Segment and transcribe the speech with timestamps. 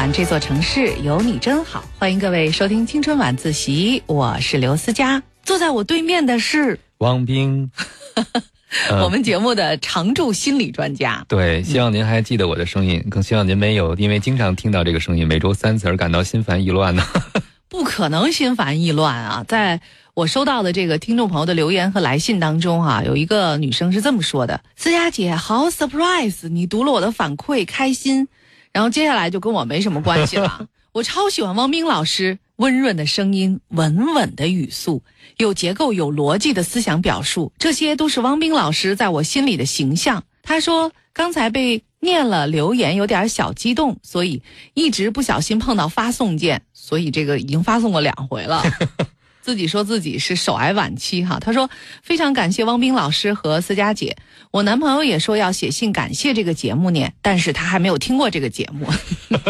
[0.00, 7.70] 晚这座城市有你真好，欢迎各位收听青春晚自习，我是刘思佳，坐在我对面的是汪冰，
[9.02, 11.22] 我们节目的常驻心理专家。
[11.28, 17.04] 对，希望您还记得我的声音，更希望您没有因为经常听到这个声音，每周三次而感到心烦意乱呢。
[17.68, 19.44] 不可能心烦意乱啊！
[19.46, 19.82] 在
[20.14, 26.48] 我收到的这个听众朋友的留言和来信当中啊，有一个女生是这么说的：“思佳姐，好 surprise！
[26.48, 28.26] 你读了我的反馈，开心。”
[28.72, 30.66] 然后接下来就跟我没什么关系了。
[30.92, 35.02] 我超喜欢汪冰老师温润的声音、稳稳的语速、
[35.36, 40.24] 有结构、有逻辑的思想表述，这些都是汪冰老师在我心里的形象。
[40.42, 44.42] 他说刚才被念了留言，有点小激动，所以
[44.74, 48.62] 一直不小心碰到发送键，所以这个已经发送过两回了。
[49.50, 51.68] 自己说自己是手癌晚期哈，他说
[52.04, 54.16] 非常感谢汪冰老师和思佳姐，
[54.52, 58.86] 我男朋友也说要写信感谢这个节目呢，但是他还没有听过这个节目。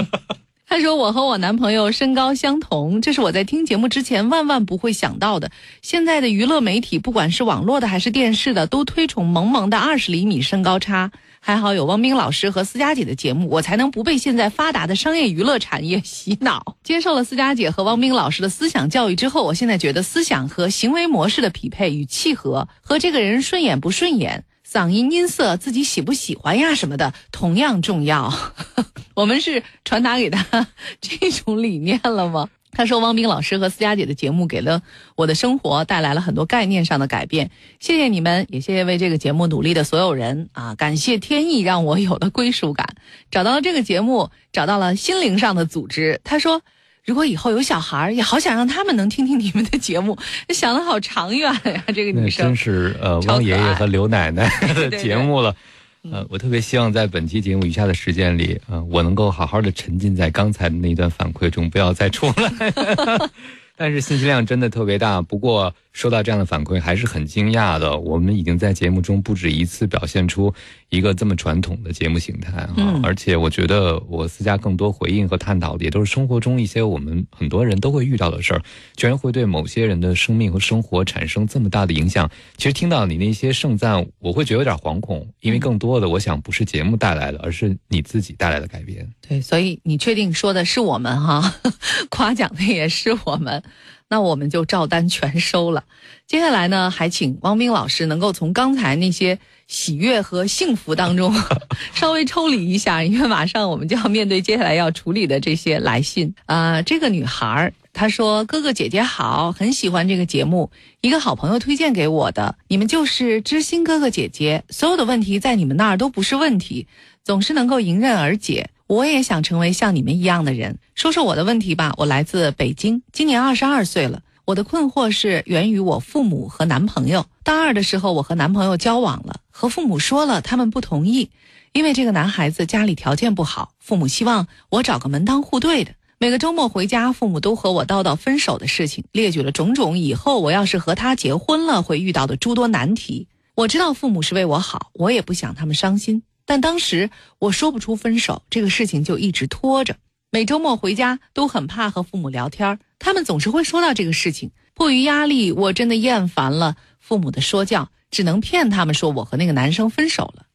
[0.66, 5.50] 他说我和我男朋友身高相同，这是我在听节目之前万万不会想到的。
[5.82, 11.10] 现在的娱乐媒体，不管是网络的还是电视的，都推崇萌萌的二十厘米身高差。
[11.42, 16.76] 还好有汪冰老师和思佳姐的节目，我才能不被现在发达的商业娱乐产业洗脑。
[16.84, 28.32] 接受了思佳姐和汪冰老师的思想教育之后，我现在觉得思想和行为模式的匹配与契合，和这个人顺眼不顺眼、嗓音音色自己喜不喜欢呀什么的，同样重要。
[29.16, 30.68] 我们是传达给他
[31.00, 32.48] 这种理念了吗？
[32.72, 34.82] 他说：“汪冰老师和思佳姐的节目给了
[35.16, 40.74] 我的生活带来了很多概念上的改变，谢谢你们，也谢谢为这个节目努力的所有人啊！
[40.76, 42.86] 感谢天意让我有了归属感，
[43.30, 46.62] 找到了这个节目，找到了心灵上的组织。”他说
[47.04, 50.16] ：“如果以后有小孩，也好想让他们能听听你们的节目，
[50.50, 51.84] 想的好长远呀！
[51.94, 55.54] 这个女生真是呃，汪爷爷和刘奶奶的节目了。”
[56.02, 63.30] 呃，我特别希望在本期节目余下的时间里，呃，我能够好好的沉浸在刚才的那段反馈中，不要再出来。
[63.80, 65.74] 但是信息量真的特别大，不过。
[65.92, 67.98] 收到这样的反馈还是很惊讶的。
[67.98, 70.54] 我们已经在节目中不止一次表现出
[70.88, 73.00] 一个这么传统的节目形态啊！
[73.02, 78.62] 而且我觉得我私下更多回应和探讨的也都是生活中一些我们很多人都会遇到的事儿，
[78.94, 82.30] 居然会对某些人的生命和生活产生这么大的影响。
[82.56, 89.12] 其实听到你那些盛赞，我会觉得有点惶恐，因为更多的我想不是节目带来的，而是你自己带来的改变。
[89.30, 91.54] 对，所以你确定说的是我们哈？
[92.10, 93.62] 夸奖的也是我们。
[94.08, 95.84] 那我们就照单全收了。
[96.26, 101.32] 接下来呢，还请汪冰老师能够从刚才那些喜悦和幸福当中
[101.94, 106.82] 稍微抽离一下，因为马上我们就要面对接下来要处理的这些来信啊。
[106.82, 112.56] 这个女孩她说：“哥哥姐姐好，很喜欢这个节目，一个好朋友推荐给我的。
[112.66, 116.88] 你们就是知心哥哥姐姐，所有的问题在你们那儿都不是问题，
[117.22, 120.80] 总是能够迎刃而解。”我也想成为像你们一样的人。
[120.96, 121.94] 说说我的问题吧。
[121.96, 124.20] 我来自北京，今年二十二岁了。
[124.44, 127.24] 我的困惑是源于我父母和男朋友。
[127.44, 131.30] 大二的时候，我和男朋友交往了，和父母说了，他们不同意，
[131.72, 135.92] 因为这个男孩子家里条件不好，父母希望我找个门当户对的。
[136.18, 143.28] 每个周末回家，父母都和我叨叨分手的事情，列举了种种以后我要是和他结婚了会遇到的诸多难题。
[143.54, 146.24] 我知道父母是为我好，我也不想他们伤心。
[146.50, 149.94] 但当时我说不出分手这个事情，就一直拖着。
[150.32, 154.50] 每周末回家都很怕和父母聊天，他们总是会说到这个事情。
[154.74, 160.46] 迫于压力，我真的厌烦了父母的说教，只能骗他们说我和那个男生分手了。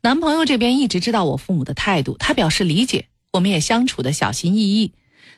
[0.00, 4.92] 男朋友这边一直知道我父母的态度，他表示理解，我们也相处的小心翼翼。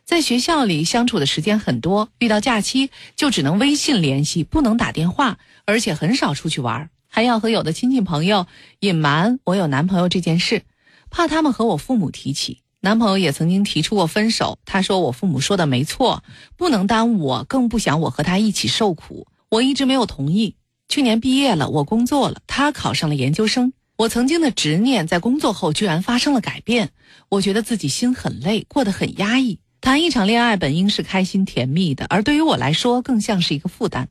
[0.04, 6.90] 在学校里相处的时间很多，遇到假期就只能微信联系，不能打电话，而且很少出去玩。
[7.14, 8.48] 还要和有的亲戚朋友
[8.80, 10.62] 隐瞒我有男朋友这件事，
[11.10, 12.58] 怕他们和我父母提起。
[12.80, 16.24] 男朋友也曾经提出过分手，他说我父母说的没错，
[16.56, 19.28] 不能耽误我，更不想我和他一起受苦。
[19.48, 20.56] 我一直没有同意。
[20.88, 23.72] 去年毕业了，我工作了，他考上了研究生。
[23.96, 26.90] 我曾经的执念在工作后居然发生了改变，
[27.28, 29.60] 我觉得自己心很累，过得很压抑。
[29.80, 34.08] 谈一场恋爱本应是开心甜蜜的，而对于我来说更像是一个负担。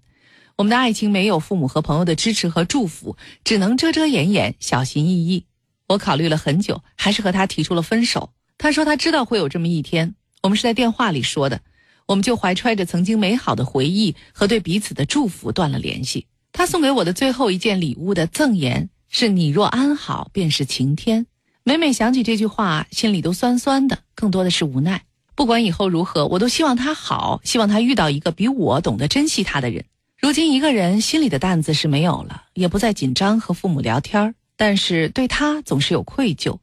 [0.56, 5.46] 我们的爱情没有父母和朋友的支持和祝福，只能遮遮掩掩、小心翼翼。
[5.88, 8.30] 我考虑了很久，还是和他提出了分手。
[8.58, 11.62] 他说他知道会有这么一天，我们是在电话里说的。
[12.06, 16.28] 我们就怀揣着曾经美好的回忆和对彼此的祝福断了联系。
[16.52, 21.26] 他送给我的最后一件礼物的赠言是：“你若安好，便是晴天。”
[21.66, 25.06] 每每想起这句话，心里都酸酸的，更多的是无奈。
[25.34, 29.86] 不管以后如何，我都希望他好，希望他遇到一个比我懂得珍惜他的人。
[30.24, 36.60] 如今一个人心里的担子是没有了，也不再紧张和父母聊天但是对他总是有愧疚，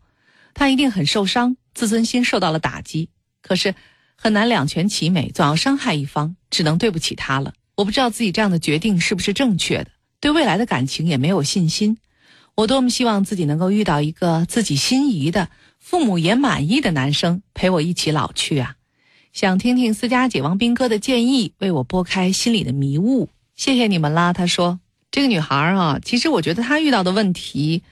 [0.54, 3.10] 他一定很受伤，自尊心受到了打击。
[3.42, 3.74] 可是
[4.16, 7.52] 很难两全其美，总要伤害一方，只能对不起他了。
[7.74, 9.90] 我不知道自己这样的决定是不是正确的，
[10.20, 11.98] 对未来的感情也没有信心。
[12.54, 18.76] 我多么希望自己能够遇到一个自己心仪的、父母也满意的男生，陪我一起老去啊！
[19.34, 23.28] 想听听思佳姐王斌哥的建议，为我拨开心里的迷雾。
[23.60, 24.32] 谢谢你们啦。
[24.32, 24.80] 他说
[25.12, 27.82] ：“这个女孩啊，其实我觉得她遇到的问题，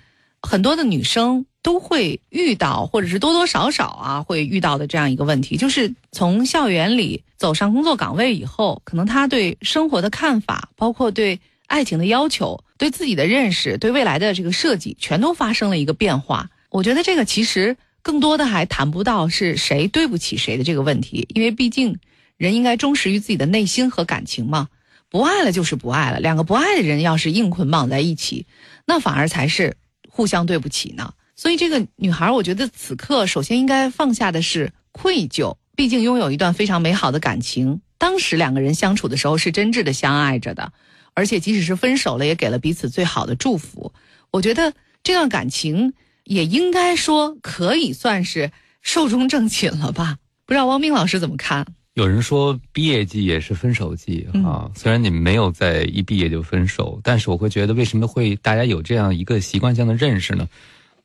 [0.40, 16.48] 很多的女生都会遇到，或者是多多少少啊会遇到的这样一个问题，就是从校园里走上工作岗位以后，可能她对生活的看法，包括对爱情的要求。”对自己的认识，对未来的这个设计，全都发生了一个变化。
[16.70, 21.98] 我觉得这个其实更多的还谈不到是谁对不起谁的这个问题，因为毕竟
[22.38, 24.68] 人应该忠实于自己的内心和感情嘛。
[25.10, 28.46] 不爱了就是不爱了，两个不爱的人要是硬捆绑在一起，
[28.86, 29.76] 那反而才是
[30.08, 31.14] 互相对不起呢。
[31.34, 40.72] 所以这个女孩，我觉得此刻首先应该放下的是愧疚，毕竟拥有一段非常美好的感情，当时两个人相处的时候是真挚的相爱着的。
[41.14, 43.92] 而且，即使是分手了，也给了彼此最好的祝福。
[44.30, 44.72] 我觉得
[45.02, 48.52] 这段感情也应该说可以算是
[48.82, 50.18] 寿终正寝了吧？
[50.46, 51.66] 不知道汪冰老师怎么看？
[51.98, 54.70] 有人说毕业季也是分手季啊。
[54.76, 60.48] 虽然你们没有在一毕业就分手，但是我会觉得，为什么会大家有这样一个习惯性的认识呢？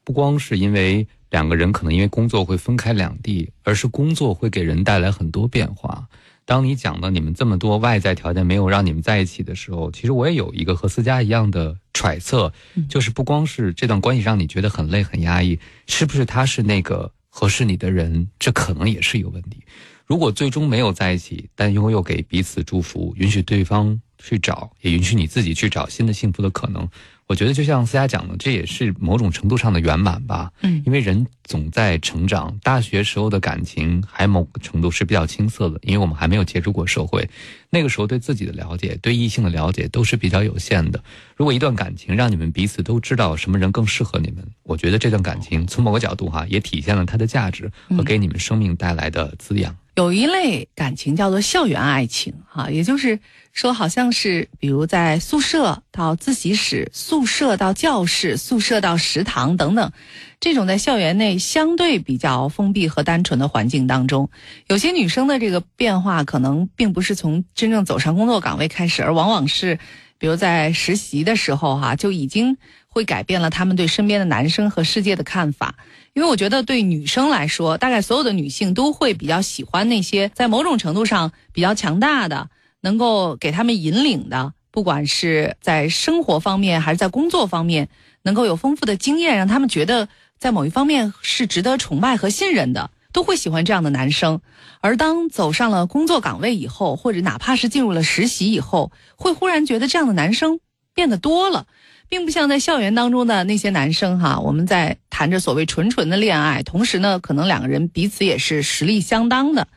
[0.04, 6.08] 不光是因为两个人可能因为工作会分开两地，而是工作会给人带来很多变化。
[6.46, 12.54] 当你讲到你们这么多外在条件没有让你们在一起的时候，其实我也有一个和思佳一样的揣测，
[12.88, 15.58] 就是不光是这段关系让你觉得很累很压抑，
[15.88, 19.64] 是不是他是那个合适你的人，这可能也是一个问题。
[20.06, 26.88] 如果最终没有在一起，但拥有给彼此祝福，允许对方去找，也允许你自己去找新的幸福的可能。
[27.26, 30.52] 我觉得就像思佳讲的，这也是某种程度上的圆满吧。
[30.62, 37.28] 嗯，因为人总在成长，大学时候的感情还某个程度是比较青涩的，因为我们还没有接触过社会，
[37.74, 41.04] 那个时候对自己的了解、对异性的了解都是比较有限的。
[41.36, 49.76] 如果一段感情让你们彼此都知道什么人更适合你们，我觉得这段感情从某个角度哈，也体现了它的价值和给你们生命带来的滋养。
[49.96, 53.20] 有一类感情叫做校园爱情，哈，也就是
[53.52, 59.92] 说，好像是比如在宿舍到自习室、宿舍到教室、宿舍到食堂等等，
[60.44, 64.30] 这种在校园内相对比较封闭和单纯的环境当中，
[64.68, 69.80] 有些女生的这个变化可能并不是从真正走上工作岗位开始，而往往是，
[70.18, 72.58] 比如在实习的时候，哈，就已经
[72.90, 75.76] 会改变了他们对身边的男生和世界的看法。
[76.12, 82.50] 因为我觉得对女生来说，大概所有的女性都会比较喜欢那些在某种程度上比较强大的，
[82.82, 87.88] 能够给他们引领的，不管是在生活方面还是在工作方面，
[88.24, 94.42] 能够有丰富的经验，让他们觉得在某一方面是值得崇拜和信任的，都会喜欢这样的男生。
[94.82, 100.60] 而当走上了工作岗位以后，或者哪怕是进入了实习以后，会忽然觉得这样的男生
[100.94, 101.68] 变得多了。
[102.10, 109.68] 并不像在校园当中的那些男生哈，我们在谈着所谓纯纯的恋爱，同时呢，可能两个人彼此也是实力相当的。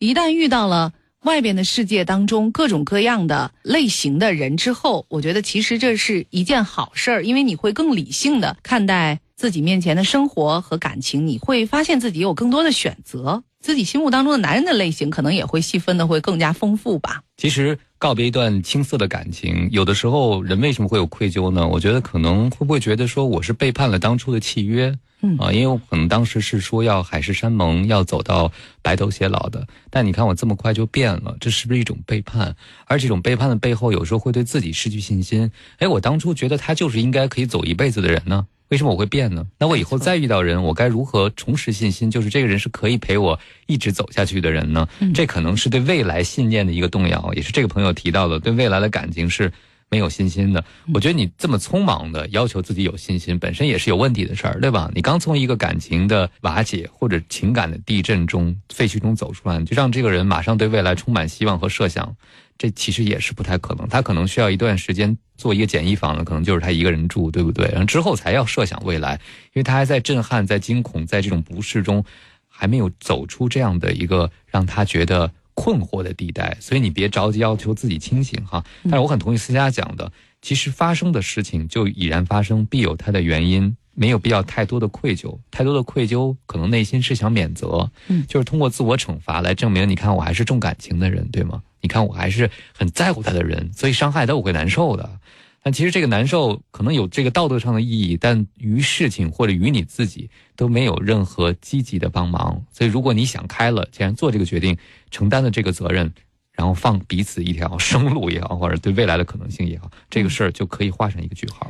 [0.00, 0.92] 一旦遇到了
[1.22, 13.44] 外边的世界当中各种各样的类型的人之后，我觉得其实这是一件好事儿，因为你会更理性的看待自己面前的生活和感情，你会发现自己有更多的选择。
[13.60, 17.20] 自己心目当中的男人的类型，可能也会细分的会更加丰富吧。
[17.36, 21.66] 其实告别一段青涩的感情，有的时候人为什么会有愧疚呢？
[21.66, 32.54] 我觉得可能会不会觉得说我是背叛了当初的契约，嗯啊，因为我可能当时是说要海誓山盟，要走到白头偕老的，但你看我这么快就变了，这是不是一种背叛？
[32.86, 35.50] 而这种背叛的背后，有时候会对自己失去信心。
[35.78, 38.46] 哎，我当初觉得他就是应该可以走一辈子的人呢。
[38.68, 39.46] 为什么我会变呢？
[39.58, 42.10] 那我以后再遇到人，我该如何重拾信心？
[42.10, 44.88] 就是这个人是可以陪我一直走下去的人呢？
[45.14, 49.52] 这可能是对未来信念的一个动摇，也是这个朋友提到的，对未来的感情是
[49.88, 50.64] 没有信心的。
[50.92, 54.90] 我觉得你这么匆忙的要求自己有信心，本身也是有问题的事儿，对吧？
[54.94, 62.16] 你刚从一个感情的瓦解或者情感的地震中废墟中走出来，就让这个人马上对未来充满希望和设想。
[62.58, 67.66] 这其实也是不太可能，他可能需要一段时间做一个简易房的，可能就是他一个人住，对不对？
[67.68, 69.20] 然后之后才要设想未来，
[69.52, 72.04] 因为他还在震撼、在惊恐、在这种不适中，
[72.48, 76.56] 还没有走出这样的一个让他觉得困惑的地带。
[76.60, 78.64] 所以你别着急要求自己清醒哈。
[78.84, 80.10] 但是我很同意思佳讲的，
[80.40, 83.76] 其实发生的事情就已然发生，必有它的原因。
[83.96, 91.62] 没有必要太多的愧疚，太多的愧疚，可能内心是想免责，嗯，就是通过自我惩罚来证明，你看我还是重感情的人，对吗？
[91.80, 95.18] 你看我还是很在乎他的人，所以伤害他我会难受的。
[95.62, 102.62] 但其实这个难受可能有这个道德上的意义，但于事情或者于你自己都没有任何积极的帮忙。
[102.70, 104.76] 所以，如果你想开了，既然做这个决定，
[105.10, 106.12] 承担了这个责任，
[106.52, 111.68] 然后放彼此一条生路也好，或者对未来的可能性也好，这个事儿就可以画上一个句号。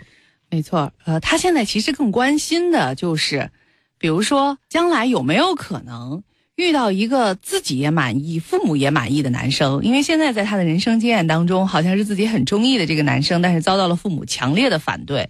[0.51, 3.51] 没错，呃，他现在其实更关心的就是，
[3.99, 6.23] 比如说将来有没有可能。
[6.57, 15.29] 遇到一个自己也满意、父母也满意的男生，因为现在在他的人生经验当中，好像是自己很中意的这个男生，但是遭到了父母强烈的反对，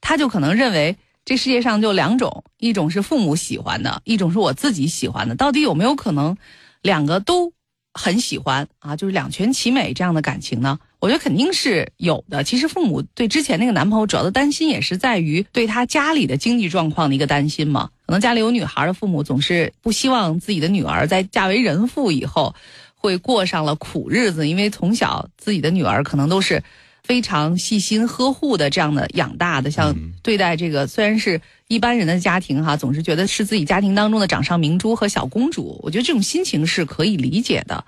[0.00, 6.36] 他就可能认为这世界上就两种，一种是父母喜欢的，一种是我自己喜欢的，到底有没有可能
[6.80, 7.52] 两个都
[7.92, 8.94] 很喜欢啊？
[8.94, 10.78] 就是两全其美这样的感情呢？
[11.00, 12.42] 我觉得肯定是有的。
[12.42, 17.90] 其实父母对之前那个男朋友主要的担心也是在于对他家里的经济状况的一个担心嘛。
[18.06, 22.54] 可能家里有女孩的父母总是不希望自己的女儿在嫁为人妇以后
[22.94, 26.62] 会过上了苦日子，因为从小自己的女儿可能都是
[27.04, 35.78] 非常细心呵护的这样的养大的，像对待这个虽然是一般人的家庭哈，总是觉得是自己家庭当中的掌上明珠和小公主。
[35.82, 37.84] 我觉得这种心情是可以理解的。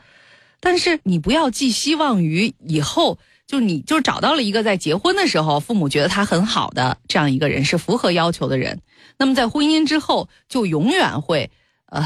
[0.60, 8.80] 但是你不要寄希望于以后，就你就找到了一个在结婚的时候父母觉得他很好的这样一个人，是符合要求的人。
[9.16, 11.50] 那么在婚姻之后，就永远会
[11.86, 12.04] 呃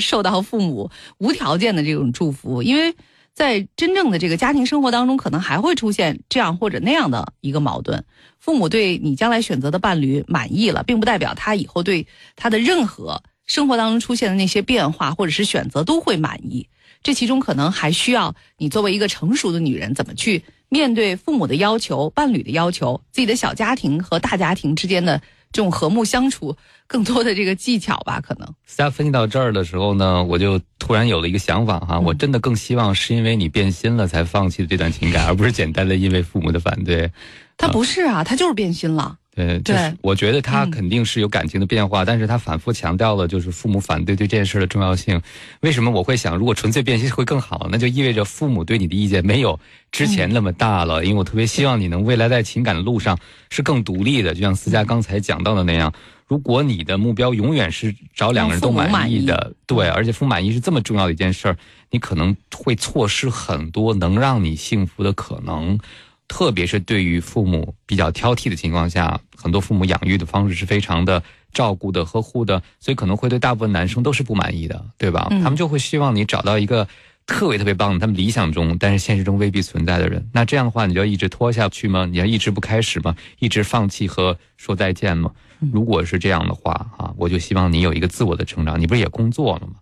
[0.00, 2.96] 受到父母无条件的这种祝福，因为
[3.32, 8.04] 在真正的这个家庭生活当中，可能还会出现这样或者那样的一个矛盾。
[8.38, 16.68] 父母对你将来选择的伴侣满意了，并不代表他以后对他的任何生活当中出现的那些变化或者是选择都会满意。
[17.04, 25.20] 这其中可能还需要你作为一个成熟的女人，怎么去面对父母的要求、伴侣的要求、自己的小家庭和大家庭之间的
[25.52, 26.56] 这种和睦相处，
[26.86, 28.20] 更多的这个技巧吧。
[28.20, 28.46] 可能
[28.76, 37.12] 大家分析到这儿的时候呢，我就突然有了一个想法哈，我真的更希望是因为你变心了才放弃这段情感，而不是简单的因为父母的反对。
[37.56, 39.18] 他不是啊，他就是变心了。
[39.34, 45.20] 对，就是我觉得他肯定是有感情的变化，但是他反复强调了就是父母反对对这件事的重要性。
[45.60, 47.66] 为什么我会想，如果纯粹变心会更好？
[47.70, 49.58] 那就意味着父母对你的意见没有
[49.90, 51.04] 之前那么大了。
[51.04, 53.18] 因为我特别希望你能未来在情感的路上
[53.50, 55.92] 是更独立的，就像思佳刚才讲到的那样。
[56.26, 61.56] 如果你的目标永远是找两个人都满意的，对，而且父母满意是这么重要的一件事儿，
[61.90, 65.78] 你可能会错失很多能让你幸福的可能。
[66.26, 75.28] 特别是对于父母比较挑剔的情况下，很多父母养育的方式是非常的照顾的、呵护的，所以可能会对大部分男生都是不满意的，对吧？
[75.30, 76.88] 他们就会希望你找到一个
[77.26, 80.28] 特别特别棒的，他们理想中但是现实中未必存在的人。
[80.32, 82.06] 那这样的话，你就要一直拖下去吗？
[82.06, 83.14] 你要一直不开始吗？
[83.38, 85.30] 一直放弃和说再见吗？
[85.72, 88.80] 如果是这样的话，哈，我就希望你有一个自我的成长。
[88.80, 89.74] 你不是也工作了吗？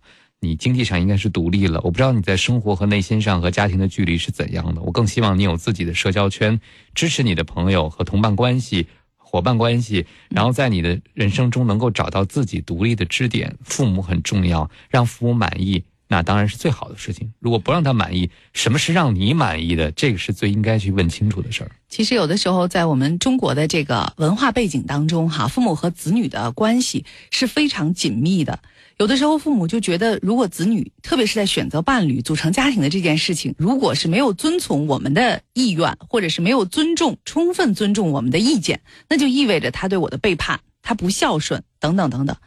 [0.43, 4.81] 你经济上应该是独立了，我不知道你在生活和内心上和家庭的距离是怎样的。
[4.81, 6.59] 我更希望你有自己的社交圈，
[6.93, 13.55] 支持你的朋友和同伴关系、伙伴关系，然后在你的人生中能够找到自己独立的支点。
[13.63, 17.31] 父母很重要，让父母满意，那当然是最好的事情。
[17.39, 19.89] 如果不让他满意，什么是让你满意的？
[19.91, 21.71] 这个是最应该去问清楚的事儿。
[21.87, 28.59] 其实有的时候，在我们中国的这个文化背景当中，哈，父母和子女的关系是非常紧密的。
[28.97, 42.37] 有的时候，父母就觉得，如果子女，特别是在选择伴侣、组成家庭的这件事情，如果是没有遵从我们的意愿，或者是没有尊重、充分尊重我们的意见，那就意味着他对我的背叛，他不孝顺，等等等等。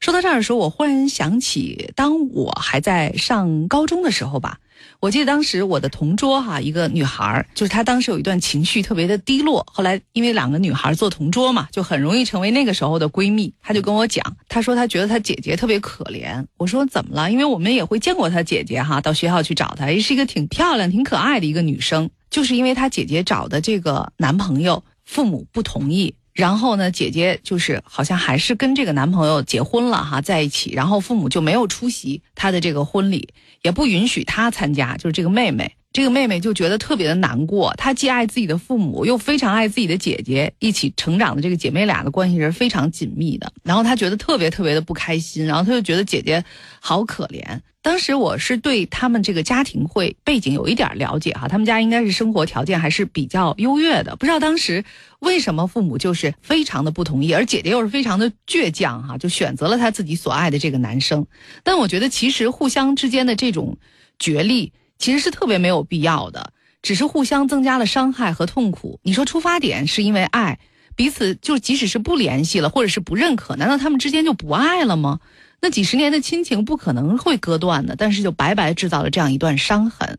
[0.00, 4.58] 说到这儿的时候，我忽然想起，当我还在上高中的时候吧。
[5.02, 9.66] 我记得当时我的同桌哈，一个女孩，就是她当时有一段情绪特别的低落。
[9.68, 13.52] 后来因为两个女孩做同桌嘛，就很容易成为那个时候的闺蜜。
[13.60, 16.46] 她就跟我讲，她说她觉得她姐姐特别可怜。
[16.56, 17.28] 我说怎么了？
[17.32, 22.08] 因为我们也会见过她姐姐哈，到学校去找她，也是一个挺漂亮、挺可爱的一个女生。
[22.30, 26.14] 就是因为她姐姐找的这个男朋友，父母不同意。
[26.32, 30.70] 然后呢，姐姐就是好像还是跟这个男朋友结婚了哈，在一起。
[30.70, 33.28] 然后父母就没有出席她的这个婚礼，
[33.62, 34.96] 也不允许她参加。
[34.96, 37.72] 就是这个妹妹，这个妹妹就觉得特别的难过。
[37.76, 43.52] 她既爱自己的父母，又非常爱自己的姐姐，一起成长的这个姐妹俩的关系是非常紧密的。
[43.62, 46.44] 然后她觉得特别特别的不开心，然后她就觉得姐姐
[46.80, 47.60] 好可怜。
[47.82, 54.14] 当时我是对他们这个家庭会背景有一点了解哈，他们家应该是生活条件还是比较优越的。
[54.14, 54.84] 不知道当时
[55.18, 61.26] 为什么父母就是非常的不同意，而姐姐又是非常的倔强哈，就选择了他自己所爱的这个男生。
[61.64, 63.76] 但我觉得其实互相之间的这种
[64.16, 69.00] 角力其实是特别没有必要的，只是互相增加了伤害和痛苦。
[69.02, 70.60] 你说出发点是因为爱，
[70.94, 75.18] 彼此就即使是不联系了或者是不认可，难道他们之间就不爱了吗？
[75.64, 80.18] 那几十年的亲情不可能会割断的，但是就白白制造了这样一段伤痕，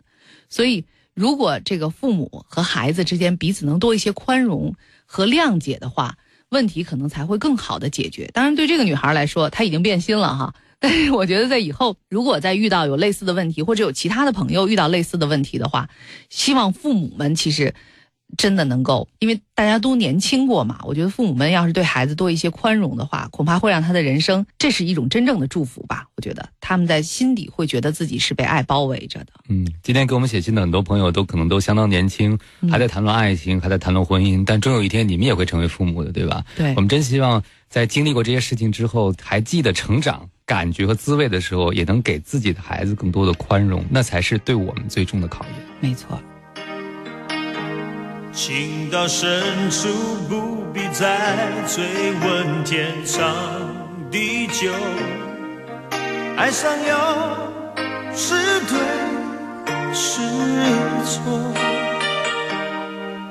[0.49, 4.73] 所以如果这个父母和孩子之间彼此能多一些宽容
[5.05, 8.31] 和谅解的话，问题可能才会更好的解决。
[8.33, 10.55] 当然，对这个女孩来说，她已经变心了哈。
[10.79, 15.89] 但是我觉得，在以后如果再遇到有类似的问题，或者有其他的朋友遇到类似的问题的话，
[16.29, 17.75] 希望父母们其实。
[18.37, 20.79] 真的能够，因为大家都年轻过嘛。
[20.83, 26.05] 我觉得父母们要是对孩子多一些宽容的话，恐怕会让他的人生，这是一种真正的祝福吧。
[26.15, 29.33] 我觉得他们在心底会觉得自己是被爱包围着的。
[29.49, 32.37] 嗯，今天给我们写信的很多朋友都可能都相当年轻，
[32.69, 36.43] 还在谈论爱情，还在谈论婚姻，但终有一天你们也会成为父母的，对吧？
[36.55, 36.73] 对。
[36.75, 45.53] 我们真希望在经历过这些事情之后，还记得成长感觉和滋味的时候，也能给自己的孩子更多的宽容，那才是对我们最终的考验。
[45.79, 46.19] 没错。
[48.33, 49.87] 情到深处
[50.27, 53.31] 不必再追问天长
[54.09, 54.71] 地久，
[56.35, 56.95] 爱上又
[58.15, 58.75] 是对
[59.93, 60.19] 是
[61.05, 61.21] 错，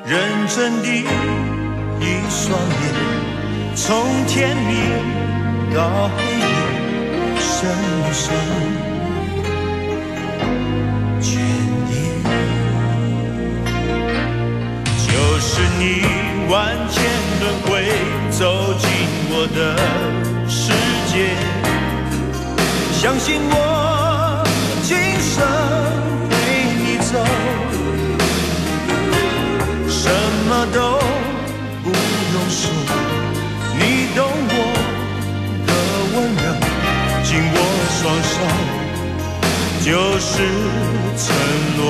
[0.07, 0.89] 认真的
[1.99, 4.71] 一双眼，从甜蜜
[5.75, 6.45] 到黑夜，
[7.41, 7.51] 深
[8.13, 8.23] 深。
[15.45, 16.07] 是你
[16.49, 17.03] 万千
[17.41, 17.69] 轮回
[18.31, 18.89] 走进
[19.29, 19.59] 我的
[20.49, 20.73] 世
[21.11, 21.13] 界，
[22.93, 24.45] 相信我
[24.85, 25.35] 今生
[26.31, 26.33] 陪
[26.79, 27.13] 你走，
[29.89, 30.09] 什
[30.49, 30.79] 么都
[31.83, 32.63] 不用说，
[33.77, 33.81] 你
[34.15, 34.57] 懂我
[35.67, 35.71] 的
[36.15, 36.47] 温柔，
[37.25, 37.57] 紧握
[37.99, 38.35] 双手
[39.85, 40.31] 就是
[41.19, 41.21] 承
[41.77, 41.81] 诺。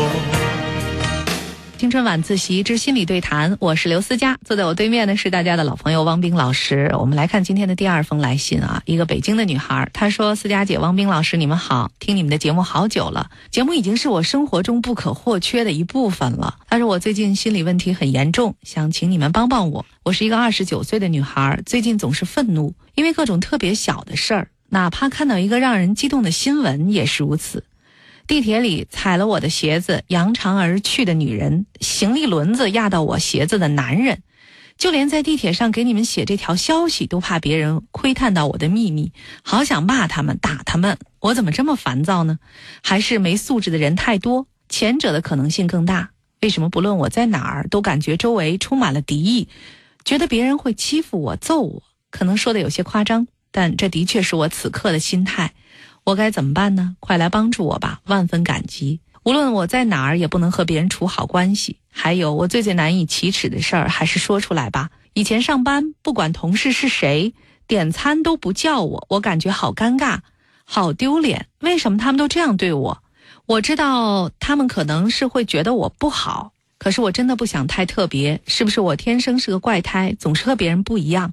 [1.82, 6.88] 青春晚自习之心理对谈，我是刘思佳，坐在我对面的是大家的老朋友汪冰老师。
[6.96, 16.54] 我们来看今天的第二封来信啊，一个北京的女孩，她说：“思佳姐，汪冰老师，你们好，听你们的节目好久了，节目已经是我生活中不可或缺的一部分了。
[16.68, 19.84] 但是我最近心理问题很严重，想请你们帮帮我。
[20.04, 27.64] 我是一个二十九岁的女孩，最近总是愤怒，因为各种特别小的事儿，哪怕看到一个让人激动的新闻也是如此。”
[28.26, 34.16] 地铁里踩了我的鞋子，扬长而去的女人；行李轮子压到我鞋子的男人；
[34.78, 39.12] 就连在地铁上给你们写这条消息，都怕别人窥探到我的秘密。
[39.42, 40.96] 好想骂他们，打他们！
[41.20, 42.38] 我怎么这么烦躁呢？
[42.82, 44.46] 还是没素质的人太多？
[44.68, 46.10] 前者的可能性更大。
[46.40, 49.48] 为什么不论我在哪儿，都感觉周围充满了敌意？
[50.04, 51.82] 觉得别人会欺负我、揍我？
[52.10, 55.54] 可能说的有些夸张，但这的确是我此刻的心态。
[56.04, 56.96] 我该怎么办呢？
[56.98, 59.00] 快来帮助我吧，万分感激。
[59.22, 61.78] 无论我在哪儿，也不能和别人处好关系。
[61.90, 64.90] 还有，我最最难以启齿的事儿，还是说出来吧。
[65.12, 67.34] 以前上班，不管同事是谁，
[67.68, 70.18] 点餐都不叫我，我感觉好尴尬，
[70.64, 71.46] 好丢脸。
[71.60, 73.02] 为什么他们都这样对我？
[73.46, 78.40] 我知道他们可能是会觉得我不好，可是我真的不想太特别。
[78.46, 81.32] 是不是我天生是个怪胎，总是和别人不一样？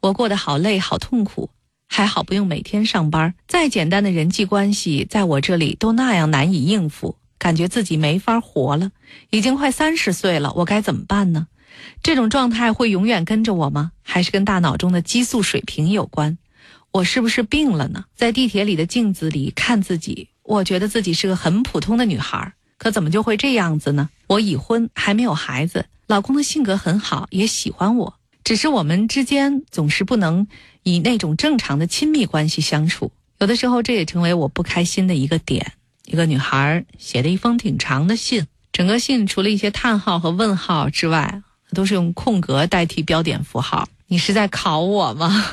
[0.00, 1.48] 我过得好累，好痛苦。
[1.92, 8.92] 还好不用每天上班，再简单的人际关系，在我这里都那样难以应付，感觉自己没法活了。
[9.30, 11.48] 已经快三十岁了，我该怎么办呢？
[12.00, 13.90] 这种状态会永远跟着我吗？
[14.02, 16.38] 还是跟大脑中的激素水平有关？
[16.92, 18.04] 我是不是病了呢？
[18.14, 24.08] 在地铁里的镜子里看自己，我觉得自己是个很普通的女孩，可怎么就会这样子呢？
[24.28, 30.46] 我已婚，还没有孩子，老公的性格很好，也喜欢我，只是我们之间总是不能。
[30.82, 35.72] 以那种正常的亲密关系相处，有的时候这也成为我不开心的一个点。
[36.06, 41.42] 一个女孩写了一封挺长的信，整个信除了一些叹号和问号之外，
[41.74, 43.86] 都是用空格代替标点符号。
[44.06, 45.44] 你是在考我吗？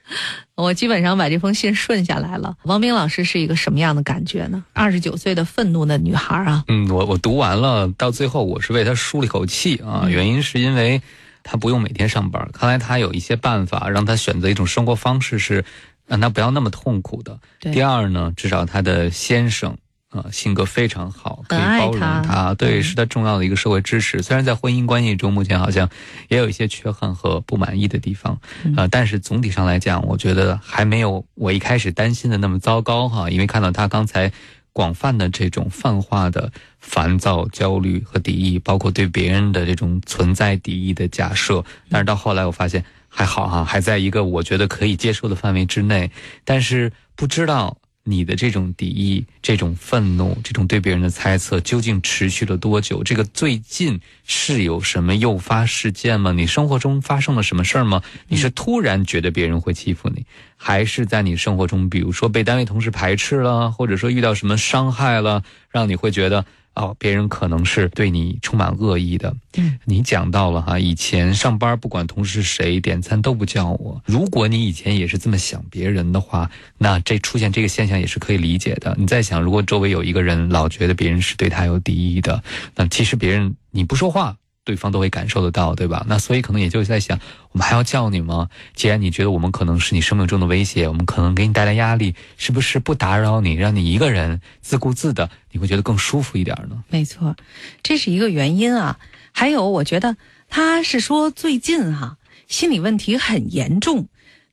[0.56, 2.54] 我基本上把这封信顺下来了。
[2.64, 4.62] 王斌老师是一个什么样的感觉呢？
[4.74, 6.62] 二十九岁的愤怒的女孩啊。
[6.68, 10.04] 嗯，我我读完了，到最后我是为她舒了一口气啊。
[10.06, 11.00] 原因是因为。
[11.48, 15.64] 他不用每天上班，看来他有一些办法让他选择一种生活方式，是
[16.04, 17.38] 让他不要那么痛苦的。
[17.60, 19.78] 第二呢，至少他的先生
[20.10, 24.20] 啊性格非常好，可以包容他，对，是他重要的一个社会支持。
[24.22, 25.88] 虽然在婚姻关系中目前好像
[26.26, 28.40] 也有一些缺憾和不满意的地方，
[28.76, 33.30] 呃，但是总体上来讲，我觉得还没有我一开始担心的那么糟糕哈。
[33.30, 34.32] 因为看到他刚才。
[34.76, 46.10] 广泛的这种泛化的烦躁、焦虑和敌意，包括对别人的这种存在敌意的假设，但是到后来我发现还好哈，还在一个我觉得可以接受的范围之内，
[46.44, 47.78] 但是不知道。
[48.08, 53.02] 你的这种敌意、这种愤怒、这种对别人的猜测，究竟持续了多久？
[53.02, 56.30] 这个最近是有什么诱发事件吗？
[56.30, 58.00] 你生活中发生了什么事儿吗？
[58.28, 60.24] 你是突然觉得别人会欺负你，
[60.56, 69.34] 还是在你生活中，比如说被单位同事排斥了，或者说遇到什么伤害了，让你会觉得哦，别人可能是对你充满恶意的。
[69.56, 74.00] 嗯，你讲到了哈，以前上班不管同事是谁点餐都不叫我。
[74.04, 78.94] 如果你以前也是这么想别人的话，那这出现这个现象也是可以理解的。
[78.98, 82.42] 你在想，如果周围有一个人老觉得别人是对他有敌意的，
[82.74, 84.36] 那其实别人你不说话。
[84.66, 86.04] 对方都会感受得到，对吧？
[86.08, 87.18] 那所以可能也就在想，
[87.52, 88.50] 我们还要叫你吗？
[88.74, 96.82] 既然你觉得我们可能是你生命中的威胁，我们可能给你带来压力，是不是不打扰你，让你一个人自顾自的，你会觉得更舒服一点呢？
[96.88, 97.36] 没错，
[97.84, 98.98] 这是一个原因啊。
[99.30, 100.16] 还有，我觉得
[100.48, 102.16] 他是说最近哈
[102.48, 104.08] 心理问题很严重。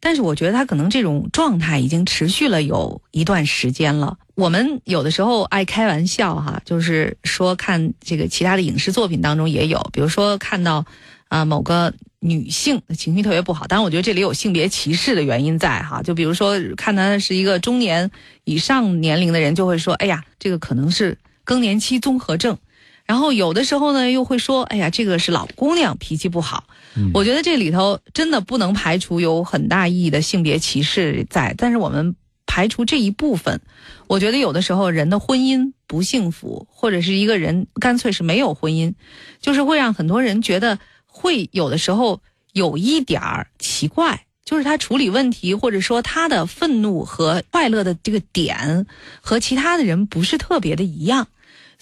[0.06, 4.18] 但是我觉得他可能这种状态已经持续了有一段时间了。
[4.36, 10.86] 我们有的时候爱开玩笑哈，就是说看这个其他的影视作品当中也有，比如说看到
[11.30, 16.02] 啊某个女性情绪特别不好，当然我觉得这里有性别歧视的原因在哈。
[16.04, 18.12] 就比如说看她是一个中年
[18.44, 22.58] 以上年龄的人，就会说哎呀这个可能是更年期综合症。
[23.06, 26.66] 然后有的时候呢又会说哎呀这个是老姑娘脾气不好。
[27.13, 33.62] 我觉得这里头真的不能排除有很大意义的性别歧视在，但是我们排除这一部分，
[34.06, 38.94] 我觉得有的时候人的婚姻不幸福，或者是一个人干脆是没有婚姻，
[39.42, 48.86] 就是会让很多人觉得会有的时候有一点儿奇怪，就是他处理问题或者说他的愤怒和快乐的这个点
[49.20, 51.28] 和其他的人不是特别的一样。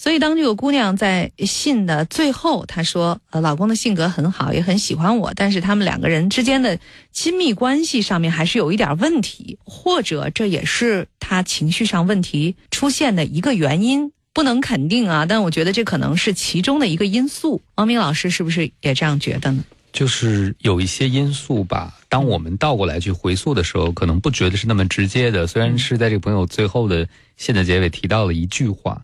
[0.01, 6.79] 所以，当这个姑娘在信的最后，她说：“呃，老公的性格很好，也很喜欢我，但是他们两个人之间的
[7.11, 15.27] 亲密关系上面还是有一点问题，或者这也是他情绪上问题出现的一个原因，不能肯定啊。
[15.27, 17.61] 但我觉得这可能是其中的一个因素。
[17.75, 19.63] 王明老师是不是也这样觉得呢？
[19.93, 21.95] 就是有一些因素吧。
[22.09, 25.45] 当我们倒过来去回溯的时候，可能不觉得是那么直接的。
[25.45, 28.99] 虽然是在这个朋友最后的信的结尾提到了一句话。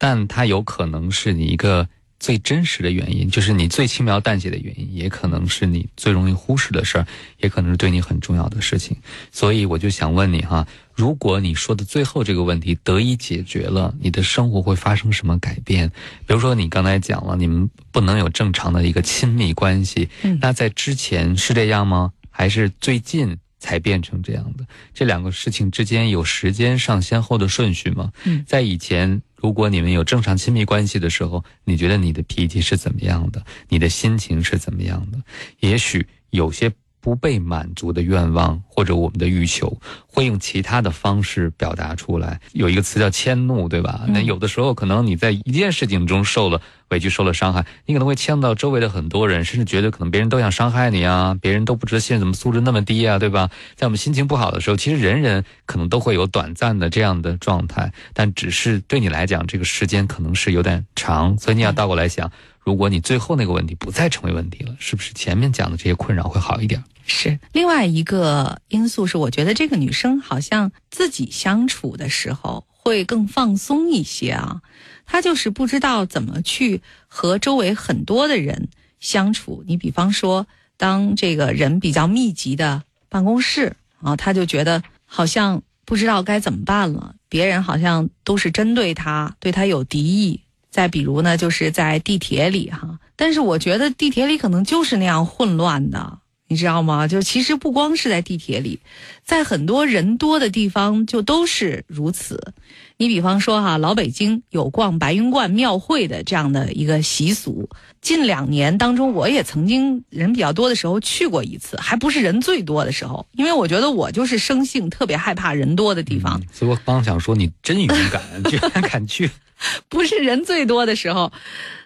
[0.00, 1.86] 但它有可能是你一个
[2.18, 7.06] 最真实的原因，就是你最轻描淡写的原因，也可能是你最容易忽视的事儿，
[7.38, 8.96] 也可能是对你很重要的事情。
[9.30, 15.90] 所以我就想问你哈，如果你说的最后这个问题得以解决了，你的生活会发生什么改变？
[16.26, 20.08] 比如说你刚才讲了，你们不能有正常的一个亲密关系，
[20.40, 22.12] 那在之前是这样吗？
[22.30, 24.64] 还是最近才变成这样的？
[24.94, 28.12] 这两个事情之间有时间上先后的顺序吗？
[28.46, 29.22] 在以前。
[29.40, 33.42] 如果你们有正常亲密关系的时候，你觉得你的脾气是怎么样的？
[33.68, 35.18] 你的心情是怎么样的？
[35.60, 36.70] 也许有些。
[37.00, 42.40] 不被满足的愿望或者我们的欲求，会用其他的方式表达出来。
[42.52, 44.02] 有一个词叫迁怒，对吧？
[44.08, 53.50] 那有的时候可能你在一件事情中受了委屈、受了伤害，你可能会牵到周围的很多人，甚至觉得可能别人都想伤害你啊，别人都不知道现在怎么素质那么低啊，对吧？
[53.76, 62.30] 在我们心情不好的时候，其实人人可能都会有短暂的这样的状态，但只是对你来讲，这个时间可能是有点长，所以你要倒过来想。
[62.62, 66.84] 如果你最后那个问题不再成为问题了，是不是前面讲的这些困扰会好一点？
[67.06, 74.62] 是另外一个因素是，我觉得这个女生好像自己相处的时候会更放松一些啊。
[75.06, 78.68] 她就是不知道怎么去和周围很多的人
[79.00, 79.64] 相处。
[79.66, 87.16] 你比方说，当这个人比较密集的办公室啊，她就觉得好像不知道该怎么办了。
[87.28, 90.40] 别人好像都是针对她，对她有敌意。
[90.70, 96.19] 再比如呢，就是在地铁里哈，但是我觉得地铁里可能就是那样混乱的，
[96.50, 97.06] 你知道吗？
[97.06, 98.80] 就其实不光是在地铁里，
[99.24, 102.52] 在很多人多的地方就都是如此。
[102.96, 107.70] 你比方说哈，老北京有逛白云观庙会的这样的一个习俗，
[108.02, 116.42] 近两年当中我也曾经人比较多的时候去过一次，还不是人最多的时候，因为我觉得我就是生性特别害怕人多的地方。
[116.52, 119.30] 所以我刚想说，你真勇敢， 居然敢去。
[119.88, 121.32] 不是人最多的时候，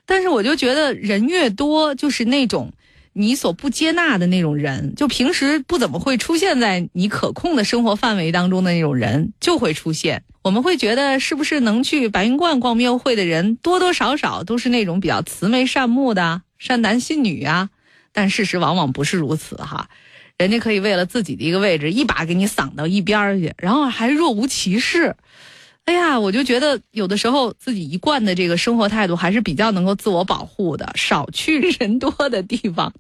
[0.07, 2.73] 但是我就觉得人越多，就是那种
[3.15, 10.25] 你所不接纳的那种人，就平时不怎么会出现在你可控的生活范围当中的那种人就会出现。
[10.43, 17.71] 我们会觉得是不是能去白云观逛庙会的人多多少少都是那种比较慈眉善目的善男信女啊？
[18.13, 19.89] 但事实往往不是如此哈，
[20.37, 25.17] 人家可以为了自己的一个位置一把给你搡到一边儿去，然后还若无其事。
[25.87, 32.93] 哎呀，我就觉得有的时候自己一贯的这个生活态度还是比较能够自我保护的，少去人多的地方。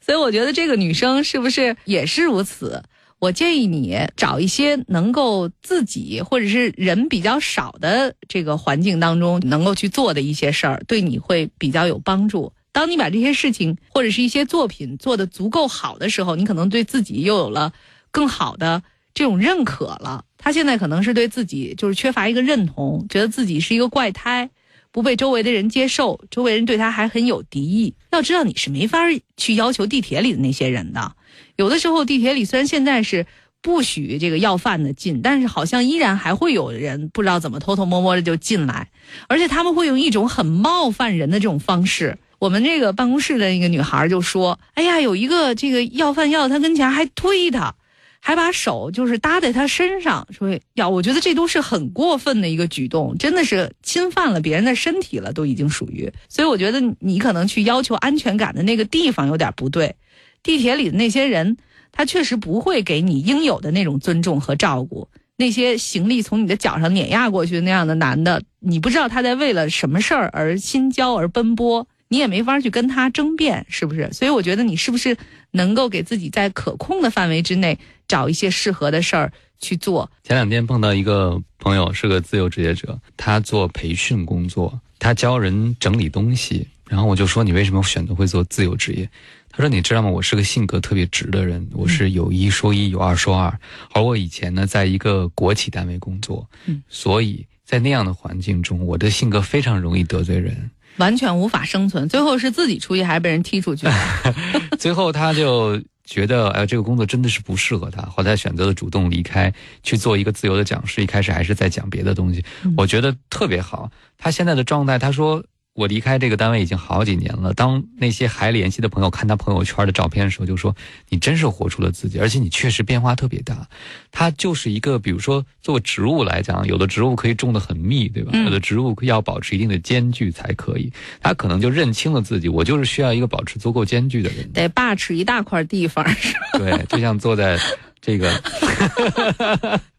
[0.00, 2.82] 所以我觉得这个女生是不是也是如此？
[3.18, 12.52] 我建议你找一些能够自己或者是人比较少的这个环境当中能够去做的一些事儿，对你会比较有帮助。
[12.72, 17.72] 当你把这些事情或者是一些作品做得足够好的时候，你可能对自己又有了
[18.12, 20.24] 更好的这种认可了。
[20.42, 24.48] 他现在可能是对自己就是缺乏一个认同，觉得自己是一个怪胎，
[24.90, 27.94] 不被周围的人接受，周围人对他还很有敌意。
[28.10, 28.98] 要知道，你是没法
[29.36, 31.12] 去要求地铁里的那些人的。
[31.56, 33.26] 有的时候，地铁里虽然现在是
[33.60, 38.88] 不许这个要饭的进，但是好像依然还会有人不知道怎么偷偷摸摸的就进来，
[39.28, 42.16] 而且他们会用一种很冒犯人的这种方式。
[42.38, 47.74] 我们这个办公室的一个女孩就说：“哎呀，有一个这个要饭要到他跟前，还推他。”
[48.20, 56.12] 还把手就是搭在他身上，说要，我觉得这都是很过分的一个举动，真的是侵犯了别人的身体了，都已经属于。
[56.28, 59.96] 所以我觉得你可能去要求安全感的那个地方有点不对。
[60.42, 61.56] 地铁里的那些人，
[61.92, 65.08] 他确实不会给你应有的那种尊重和照顾。
[65.36, 71.88] 那些行李从你的脚上碾压过去那样的男的，你不知道他在为了什么事儿而心焦而奔波。
[72.12, 74.12] 你也没法去跟他争辩，是不是？
[74.12, 75.16] 所以我觉得你是不是
[75.52, 77.78] 能够给自己在可控的范围之内
[78.10, 80.10] 找一些适合的事儿去做？
[80.24, 86.66] 前两天碰到一个朋友，是个自由职业者，他做培训工作，他教人整理东西。
[86.88, 89.08] 然后我就说：“你为什么选择会做自由职业？”
[89.48, 90.08] 他说：“你知道吗？
[90.10, 93.56] 我是个性格特别直的人，我是有一说一，有二说二。
[93.92, 100.68] 而我以前呢，在一个国企单位工作，嗯，所以在那样的环境中，我的性格非常容易得罪人。”
[100.98, 103.86] 完全无法生存，最后是自己出去还是被人踢出去？
[104.78, 109.50] 最后他就觉得，哎，这个工作真的是不适合他，后来选择了主动离开，
[109.82, 111.00] 去做一个自由的讲师。
[111.00, 112.44] 一开始还是在讲别的东西，
[112.76, 113.88] 我觉得特别好。
[114.18, 115.42] 他现在的状态，他说。
[115.72, 117.54] 我离开这个单位已经好几年了。
[117.54, 120.74] 当那些还联系的朋友看他朋友圈的照片的时候，就说
[121.08, 123.66] ：“你真是活出了自己，而且你确实变化特别大。”
[124.10, 128.32] 他就是一个，比如说做植物来讲，有的植物可以种得很密，对吧？
[128.44, 130.92] 有的植物要保持一定的间距才可以。
[131.20, 136.58] 他可能就认清了自己，我就是需要一个保持足够间距的人，得把持一大块地方，是吧？
[136.58, 137.56] 对，就像坐在
[138.00, 138.28] 这个。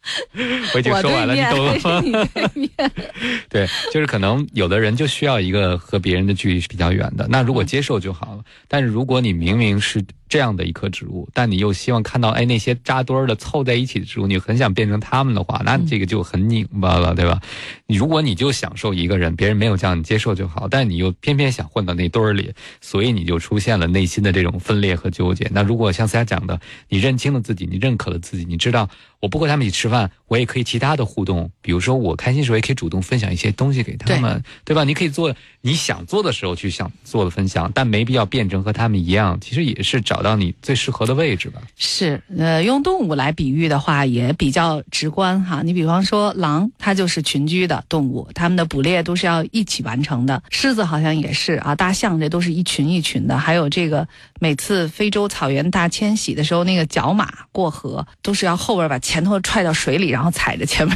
[0.73, 2.27] 我已经说完了，你懂吗？
[3.49, 7.27] 对，就是可能有的人就需要一个和别人的距离是比较远的。
[7.29, 8.43] 那如果接受就好了。
[8.67, 17.39] 但是如果你明明是这样的一棵植物，但你又希望看到哎那些扎堆儿的凑在一起的植物，你很想变成他们的话，那这个就很拧巴了，对吧？
[17.85, 25.47] 你如果你就享受一个人，别人没有叫你接受就好，但你又偏偏想混到那堆儿里，所以你就出现了内心的这种分裂和纠结。
[25.51, 28.89] 那如果像思佳讲的，你认清了自己，你认可了自己，你知道。
[29.21, 34.83] 我不和他们一起吃饭，我也可以其他的互动，比如说我开心时候也可以主动分享一些东西给他们，对吧？
[34.83, 39.37] 你可以做你想做的时候去想做的分享，但没必要变成和他们一样。
[39.41, 41.61] 其实也是找到你最适合的位置吧。
[41.75, 45.61] 是，呃，用动物来比喻的话也比较直观哈。
[45.61, 50.41] 你比方说狼，它就是群居的动物，它们的捕猎都是要一起完成的。
[50.49, 53.37] 狮子好像也是啊，大象这都是一群一群的。
[53.37, 54.07] 还有这个
[54.39, 58.97] 每次非洲草原大迁徙的时候，那个角马过河都是要后边把。
[59.01, 60.95] 前头踹到水里，然后踩着前面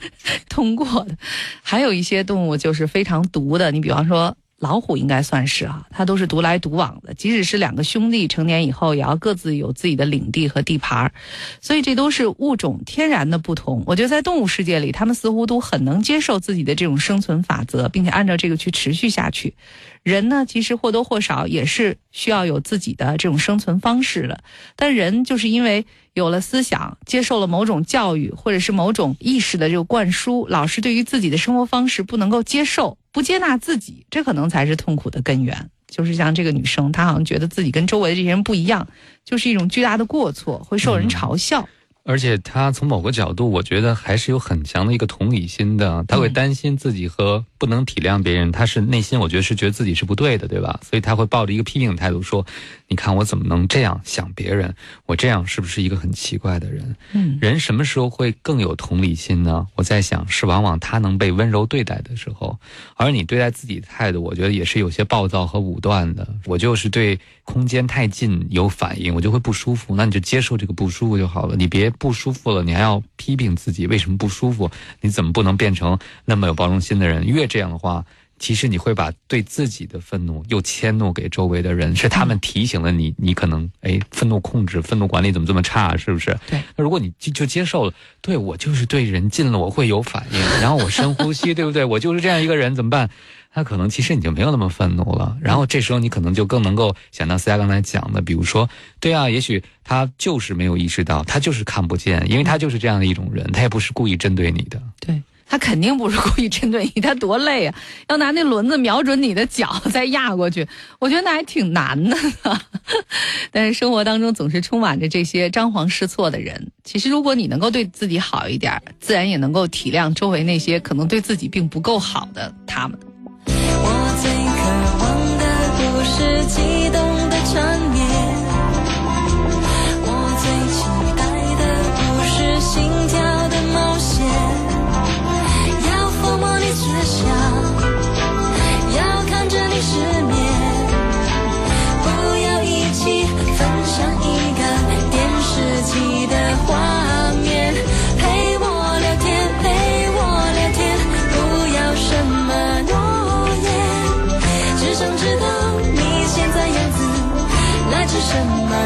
[0.50, 1.16] 通过的，
[1.62, 3.70] 还有一些动物就是非常毒的。
[3.70, 7.12] 你比方说老虎，应该算是啊，它都是独来独往的。
[7.14, 11.12] 即使是两个兄弟成年以后，也要各自有自己的领地和地盘
[11.60, 13.82] 所以这都是物种天然的不同。
[13.86, 19.54] 我觉得在动物世界里，他们似乎都很能接受自己的这种生存法则，并且按照这个去持续下去。
[20.02, 24.42] 人呢，其实或多或少也是需要有自己的这种生存方式的。
[24.74, 25.84] 但人就是因为
[26.16, 35.68] 有了思想，接受了某种教育，或者是某种意识的这个灌输，老师对于自己的生活方式不能够接受、不接纳自己，这可能才是痛苦的根源。
[35.86, 38.88] 就是像这个女生，她好像觉得自己跟周围的这些人不一样，
[39.26, 41.68] 就是一种巨大的过错，会受人嘲笑。
[42.08, 46.04] 而且他从某个角度，我觉得还是有很强的一个同理心的。
[46.06, 50.78] 他会担心自己和不能体谅别人，他是内心我觉得是觉得自己是不对的，对吧？
[50.88, 52.46] 所以他会抱着一个批评态度说
[52.88, 54.74] ：“你看我怎么能这样想别人？
[55.06, 59.66] 我这样是不是一个很奇怪的人？”嗯，人什么时候会更有同理心呢？
[59.74, 62.58] 我在想，是往往他能被温柔对待的时候，
[62.94, 66.28] 而你对待自己的态度，我觉得也是有些暴躁和武断的。
[66.44, 71.86] 我就是对空间太近有反应，我就会不舒服，那你就接受这个不舒服就好了，你别。
[71.98, 74.70] 不舒服了，你还要批评自己为什么不舒服？
[75.00, 77.24] 你怎么不能变成那么有包容心的人？
[77.24, 78.04] 越这样的话，
[78.38, 85.96] 其实你会把对自己的愤怒又迁怒给周围的人，是他们提醒了你，你可能哎，愤怒控制、愤怒管理怎么这么差？
[85.96, 86.36] 是不是？
[86.48, 86.62] 对。
[86.76, 91.84] 那如果你就就接受了，对我就是对人近了我会有反应， 然后我深呼吸，对不对？
[91.84, 93.08] 我就是这样一个人，怎么办？
[93.54, 98.68] 那可能其实你就没有那么愤怒了，然后这时候你可能就更能够想到思佳刚才讲的，比如说，
[99.00, 104.82] 对啊，也许他就是没有意识到，他就是看不见，因为他就是这样的一种人，他也不是故意针对你的。
[105.00, 107.74] 对他肯定不是故意针对你， 他多累啊，
[108.08, 110.66] 要拿那轮子瞄准你的脚再压过去，
[110.98, 112.16] 我觉得那还挺难的。
[113.52, 122.98] 但是生活当中总是充满着这些张皇失措的人，其实如果你能够对自己好一点，自然也能够体谅周围那些可能对自己并不够好的他们。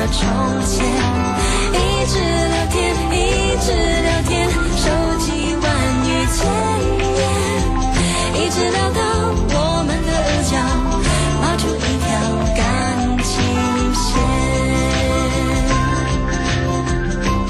[0.09, 0.19] 从
[0.67, 0.85] 前，
[1.73, 2.81] 一直聊天，
[3.13, 3.19] 一
[3.61, 3.71] 直
[4.03, 5.67] 聊天，收集万
[6.05, 6.39] 语千
[7.17, 7.23] 言，
[8.35, 9.01] 一直聊到
[9.53, 10.53] 我们的额角
[11.41, 12.09] 冒出一条
[12.57, 12.59] 感
[13.23, 13.29] 情
[13.95, 14.03] 线。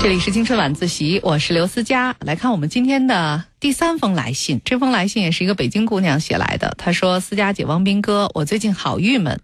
[0.02, 2.16] 这里是青春晚自习，我是刘思佳。
[2.20, 6.74] 来看我们今天的第三封来信，这封来信也是一个北京姑娘写来的。
[6.76, 9.40] 她说：“思佳姐、汪斌哥，我最近好郁闷。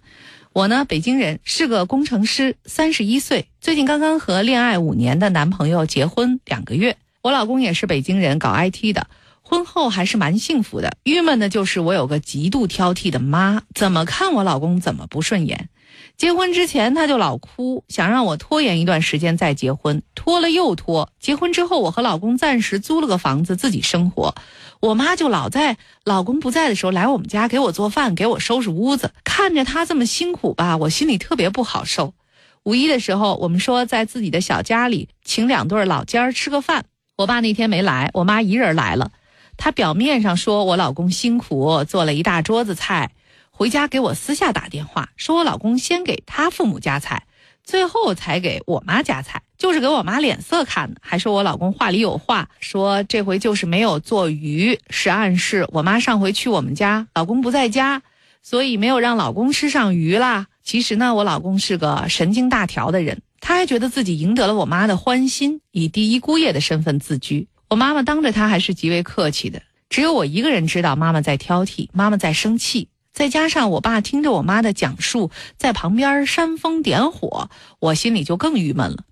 [0.57, 6.97] 我呢，北京人，是个工程师，三十一岁，最近刚刚和恋爱五年的男朋友结婚两个月。
[7.21, 9.07] 我老公也是北京人，搞 IT 的，
[9.43, 10.97] 婚后还是蛮幸福的。
[11.03, 15.69] 郁闷的就是我有个极度挑剔的妈，怎么看我老公怎么不顺眼。”
[16.17, 21.11] 结婚之前他就老哭，想让我拖延一段时间再结婚，拖了又拖。
[21.21, 24.35] 结婚之后，我和老公暂时租了个房子自己生活，
[24.81, 29.13] 我妈就老在老公不在的时候来我们家给我做饭，给我收拾屋子。
[29.25, 32.15] 看着他这么辛苦吧，我心里特别不好受。
[32.63, 36.87] 五一的时候，我们说在自己的小家里请两对老尖儿吃个饭，
[37.19, 39.13] 我爸那天没来，我妈一人来了。
[39.59, 43.11] 她表面上说我老公辛苦，做了一大桌子菜。
[43.57, 47.23] 回家给我私下打电话，说我老公先给他父母夹菜，
[47.65, 51.01] 最后才给我妈夹菜，就是给我妈脸色看的。
[51.01, 58.03] 还说我老公话里有话，说这回就是没有做鱼，是暗示我妈上回去我们家，老公不在家，
[58.43, 60.49] 所以没有让老公吃上鱼啦。
[60.63, 67.49] 其实呢，我老公是个神经大条的人，他还觉得自己赢得了我妈的欢心，以第一姑爷的身份自居。
[67.71, 72.91] 我妈妈当着他还是极为客气的，只有我一个人知道妈妈在挑剔，妈妈在生气。
[73.17, 77.49] 再加上我爸听着我妈的讲述，在旁边煽风点火，
[77.79, 79.05] 我心里就更郁闷了。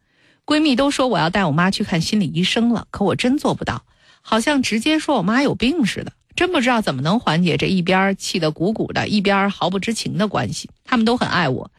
[0.44, 3.82] 闺蜜都说我要带我妈去看心理医生了，可我真做不到，
[4.20, 6.12] 好像直接说我妈有病似的。
[6.36, 10.68] 真不知道怎么能缓解这一边气得鼓鼓的，一边毫不知情的关系。
[10.84, 11.70] 他们都很爱我，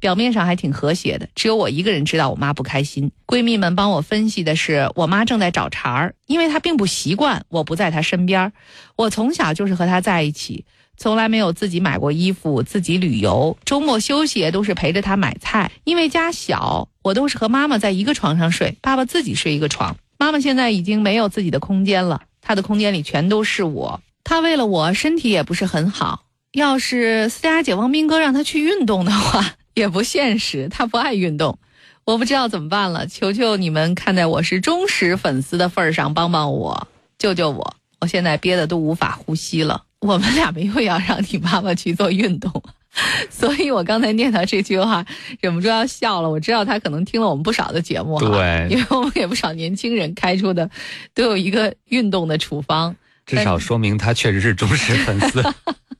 [0.00, 3.12] 表面上还挺和谐的，只有我一个人知道我妈不开心。
[3.26, 8.54] 闺蜜们帮我分析的是，我妈正在找茬儿，因为她并不习惯我不在她身边。
[8.96, 10.64] 我从小就是和她在一起。
[10.96, 15.70] 从来没有自己买过衣服，自己旅游，周末休息也都是陪着他买菜。
[15.84, 19.96] 因为家小，我都是和妈妈在一个床上睡，爸爸自己睡一个床。
[20.18, 24.00] 妈妈现在已经没有自己的空间了，她的空间里全都是我。
[24.22, 30.68] 她为了我身体也不是很好，要是思佳姐、王斌哥让她去运动的话，也不现实。
[30.70, 31.58] 她不爱运动，
[32.04, 33.06] 我不知道怎么办了。
[33.06, 36.86] 求求你们，看在我是忠实粉丝的份上，帮帮我，
[37.18, 37.76] 救救我！
[38.00, 39.82] 我现在憋得都无法呼吸了。
[40.04, 42.62] 我们俩没有要让你妈妈去做运动，
[43.30, 45.04] 所以我刚才念到这句话，
[45.40, 46.28] 忍不住要笑了。
[46.28, 50.68] 我知道他可能听了我们不少的节目，对，因为我们给不少年轻人开出的
[51.14, 55.42] 都有一个运动的处方，至少说明他确实是忠实粉丝。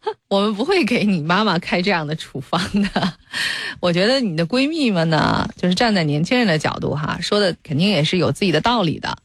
[0.29, 3.13] 我们不会给你妈妈开这样的处方的。
[3.81, 9.17] 我觉得你的闺蜜们呢，就是站在年轻人的角度哈，说的肯定也是有自己的道理的。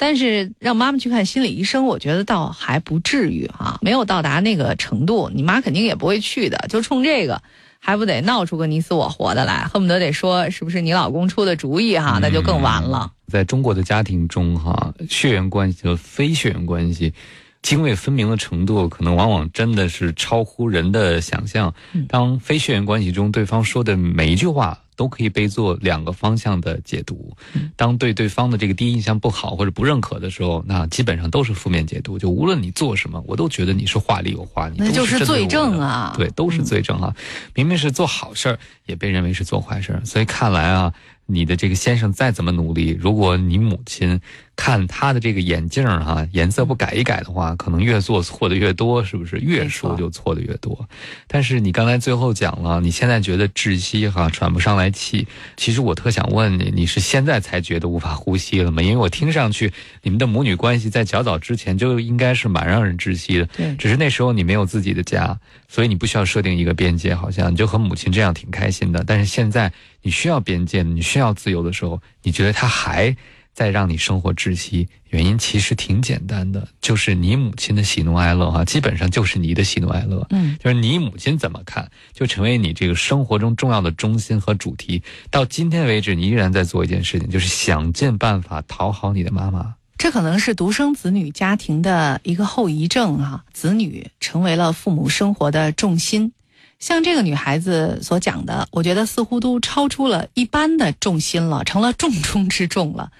[0.00, 6.56] 但是让妈妈去看心理医生，我觉得倒还不至于哈，没有到达那个程度，你妈肯定也不会去的。
[6.68, 7.42] 就冲这个，
[7.80, 13.10] 还不得闹出个你死我活的来，恨不得得说是不是你老公出的主意哈，那就更完了。
[13.26, 17.12] 在中国的家庭中哈，血缘关系和非血缘关系
[17.60, 21.74] 泾渭分明的程度，可能往往真的是超乎人的想象。
[22.08, 24.78] 当非血缘关系中对方说的每一句话。
[24.98, 27.32] 都可以被做两个方向的解读。
[27.76, 32.18] 当对对方的这个第一印象不好或者不认可的时候，那基本上都是负面解读。
[32.18, 36.12] 就无论你做什么，我都觉得你是话里有话，你那就是罪证啊！
[36.16, 37.14] 对，都是罪证啊！
[37.54, 40.04] 明明是做好事儿，也被认为是做坏事儿。
[40.04, 40.92] 所以看来啊。
[41.30, 44.18] 你的这个先生再怎么努力，如果你母亲
[44.56, 49.36] 看他的这个眼镜儿哈颜色不改一改的话，可能越做错的越多，是不是？
[49.36, 50.88] 越说就错的越多。
[51.26, 55.28] 但是你刚才最后讲了，你现在觉得窒息哈喘不上来气。
[55.58, 58.80] 其实我特想问你，你是现在才觉得无法呼吸了吗？
[58.80, 59.70] 因为我听上去
[60.02, 63.44] 你们的母女关系在较早之前就应该是蛮让人窒息的。
[63.54, 65.38] 对，只是那时候你没有自己的家，
[65.68, 69.04] 所以你不需要设定一个边界，好像你就和母亲这样挺开心的。
[69.06, 69.70] 但是现在。
[70.02, 73.16] 你需要边界，你需要自由的时候，你觉得他还
[73.52, 74.88] 在让你生活窒息？
[75.10, 80.26] 原因其实挺简单的，就是你母亲的喜怒哀乐哈，基本上就是你的喜怒哀乐。
[80.30, 85.02] 嗯，就是你母亲怎么看，就成为你这个生活中重要的中心和主题。
[85.30, 89.74] 到今天为止，你依然在做一件事情，就是想尽办法讨好你的妈妈。
[89.96, 96.32] 这可能是独生子女家庭的一个后遗症啊，子女成为了父母生活的重心。
[96.78, 103.10] 像这个女孩子所讲的，我觉得似乎都超出了一般的重心了，成了重中之重了。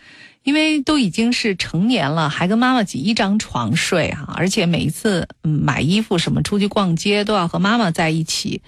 [0.44, 8.62] 因为都已经是成年了，还跟妈妈挤一张床睡啊，而且每一次买衣服什么出去逛街都要和妈妈在一起。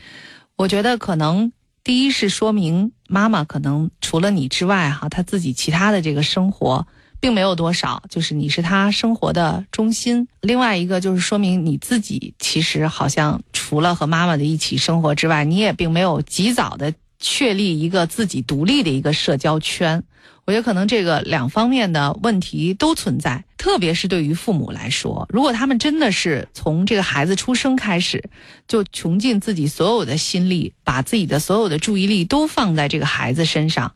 [0.57, 1.53] 我觉得可能。
[1.83, 6.87] 第一是说明妈妈可能除了你之外，哈，她自己其他的这个生活
[7.21, 10.27] 并没有多少，就是你是他生活的中心。
[10.41, 20.03] 另外一个就是说明你自己其实好像除了和妈妈的一起生活之外，你也并没有及早的确立一个自己独立的一个社交圈。
[20.47, 28.25] 我觉得可能这个两方面的问题都存在，特别是对于父母来说，如果他们真的是从这个孩子出生开始，
[28.67, 33.93] 就穷尽自己所有的心力，把自己的所有的注意力都放在这个孩子身上。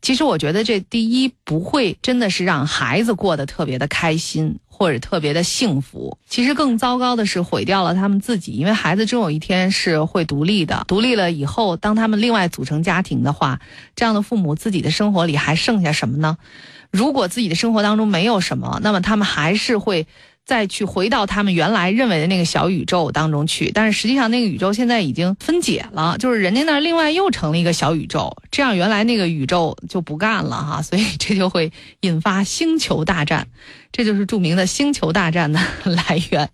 [0.00, 6.16] 其实我觉得这第一不会真的是让孩子过得特别的开心或者特别的幸福。
[6.28, 10.84] 其实更糟糕的是毁掉了他们自己，因为孩子终有一天是会独立的。
[10.86, 13.60] 独立了以后，当他们另外组成家庭的话，
[13.96, 16.38] 这样的父母自己的生活里还剩下什么呢？
[16.90, 20.06] 如果自己的生活当中没有什么，那么他们还是会。
[20.48, 31.70] 再去回到他们原来认为的那个小宇宙当中去，但是实际上那个宇宙现在已经分解了，就是人家那儿另外又成了一个小宇宙，这样原来那个宇宙就不干了哈， 所以这就会
[32.00, 33.46] 引发星球大战，
[33.92, 36.48] 这就是著名的星球大战的来源。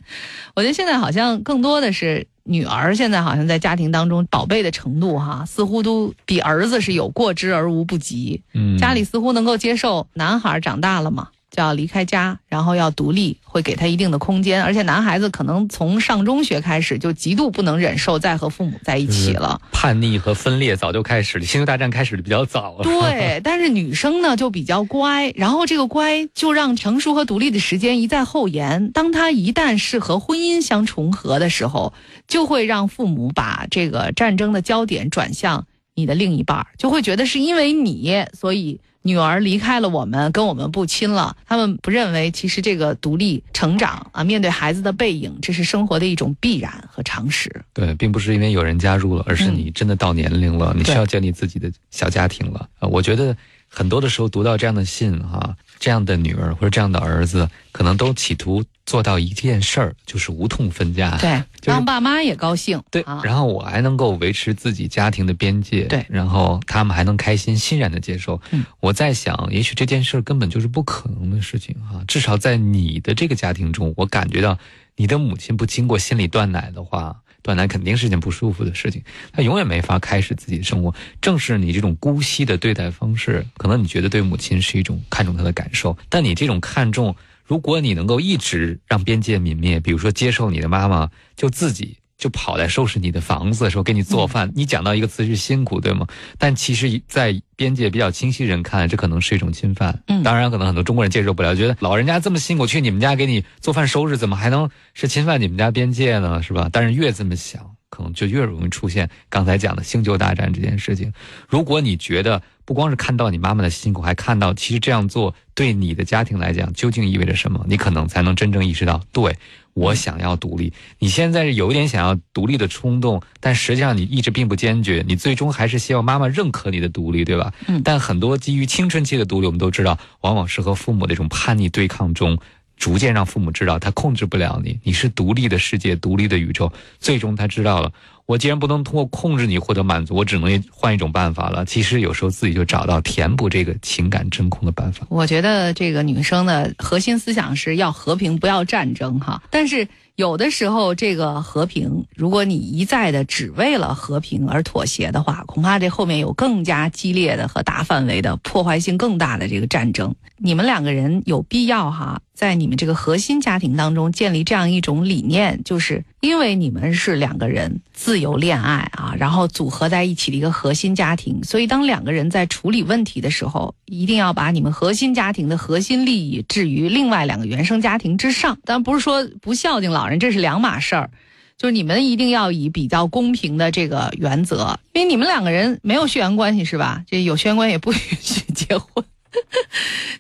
[0.56, 8.42] 我觉得现在好像更多的是女儿，现在好像在家庭当中宝贝的程度哈，似乎都比儿子是有过之而无不及。
[8.54, 11.28] 嗯，家里似乎能够接受男孩长大了嘛。
[11.54, 14.64] 就要离开家，然后要独立，会给他一定的空间。
[14.64, 21.44] 而且男孩子可能从上中学开始就极度不能忍受再和父母在一起了，叛逆和分裂早就开始了。
[21.44, 22.82] 星球大战开始的比较早了。
[22.82, 28.90] 对，但是女生呢就比较乖，然后这个乖就让成熟和独立的时间一再后延。
[28.90, 31.92] 当他一旦是和婚姻相重合的时候，
[32.26, 38.80] 就会让父母把这个战争的焦点转向你的另一半，就会觉得是因为你，所以。
[39.06, 41.36] 女儿离开了我们，跟我们不亲了。
[41.46, 47.62] 他们不认为，其实这个独立成长啊，面对孩子的背影，这是生活的一种必然和常识。
[47.74, 52.66] 对，并不是因为有人加入了，而是你真的到年龄了，你需要建立自己的小家庭了。
[52.78, 53.36] 啊，我觉得
[53.74, 55.56] 很多的时候读到这样的信，哈。
[55.80, 61.18] 这样的女儿或者这样的儿子，可能都企图做到一件事儿，就是无痛分家。
[61.18, 62.80] 对，让爸妈也高兴。
[62.90, 65.82] 对，然后我还能够维持自己家庭的边界。
[65.82, 68.40] 对，然后他们还能开心、欣然的接受。
[68.52, 72.00] 嗯，我在想，也许这件事根本就是不可能的事情啊！
[72.08, 74.56] 至少在你的这个家庭中，我感觉到
[74.96, 77.20] 你的母亲不经过心理断奶的话。
[77.44, 80.94] 断奶肯定是件不舒服的事情，他永远没法开始自己的生活。
[81.20, 87.14] 正是你这种姑息的对待方式，可能你觉得对母亲是一种看重她的感受，但你这种看重，
[87.44, 91.98] 如果你能够一直让边界泯灭，比如说接受你的妈妈就自己。
[92.16, 94.50] 就跑来收拾你的房子，说给你做饭。
[94.54, 96.06] 你讲到一个词是辛苦，对吗？
[96.38, 100.02] 但其实，在边界比较清晰人看来，这可能是一种侵犯。
[100.06, 106.42] 嗯，当然，可能很多中国人接受不了，觉得老人家这么辛苦去你们家给你做饭收拾，怎么还能是侵犯你们家边界呢？
[106.42, 106.68] 是吧？
[106.72, 111.12] 但是越这么想，可能就越容易出现刚才讲的星球大战这件事情。
[111.48, 119.36] 如果你觉得不光是看到你妈妈的辛苦，还看到其实这样做对你的家庭来讲究竟意味着什么，你可能才能真正意识到，对。
[119.74, 127.52] 我想要独立，你现在是有一点想要独立的冲动，但实际上你意志并不坚决，你最终还是希望妈妈认可你的独立，对吧？
[127.66, 127.82] 嗯。
[127.82, 132.38] 但很多基于青春期的独立，我们都知道，往往是和父母的这种叛逆对抗中，
[132.76, 136.70] 逐渐让父母知道他控制不了你，你是独立的世界，独立的宇宙。
[136.98, 137.90] 最终他知道了，
[138.26, 141.64] 我既然不能通过控制你获得满足，我只能换一种办法了。
[141.64, 145.06] 其实有时候自己就找到填补这个情感真空的办法。
[145.08, 149.42] 我觉得这个女生的核心思想是要和平，不要战争，哈。
[149.50, 149.86] 但是。
[150.16, 160.14] 有的时候，这个和平，如果你一再的只为了和平而妥协的话，恐怕这后面有更加激烈的和大范围的破坏性更大的这个战争。
[160.36, 178.58] 你们两个人有必要哈，在你们这个核心家庭当中建立这样一种理念，就是因为你们是两个人自由恋爱啊，然后组合在一起的一个核心家庭，所以当两个人在处理问题的时候，一定要把你们核心家庭的核心利益置于另外两个原生家庭之上。
[178.64, 180.08] 当然不是说不孝敬老。
[180.08, 181.10] 人这是两码事儿，
[181.58, 187.04] 就是你们一定要以比较公平的这个原则，因为你们两个人没有血缘关系是吧？
[187.06, 189.04] 这有血缘关系也不允许结婚。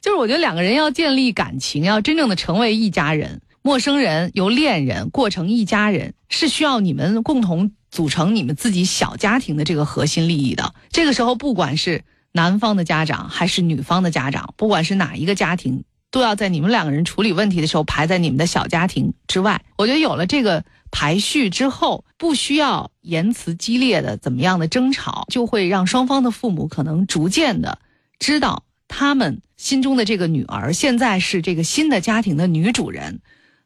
[0.02, 10.74] 就是我觉得两个人要建立感情，要真正的成为一家人，陌生人由恋人过成一家人，是需要你们共同组成你们自己小家庭的这个核心利益的。
[10.90, 15.82] 这个时候，不管是男方的家长还是女方的家长，不管是哪一个家庭。
[16.10, 19.64] 都要在你们两个人处理问题的时候排在你们的小家庭之外。
[19.78, 20.62] 我觉得有了这个
[20.92, 27.78] 排序之后，不需要言辞激烈的怎么样的争吵，就会让双方的父母可能逐渐的
[28.20, 33.20] 知道，他们心中的这个女儿现在是这个新的家庭的女主人，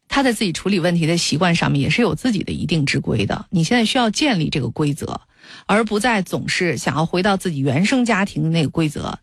[0.09, 3.47] 她在自己处理问题的习惯上面也是有自己的一定之规的。
[3.51, 5.21] 你现在需要建立这个规则。
[5.65, 9.19] 而不再总是想要回到自己原生家庭的那个规则。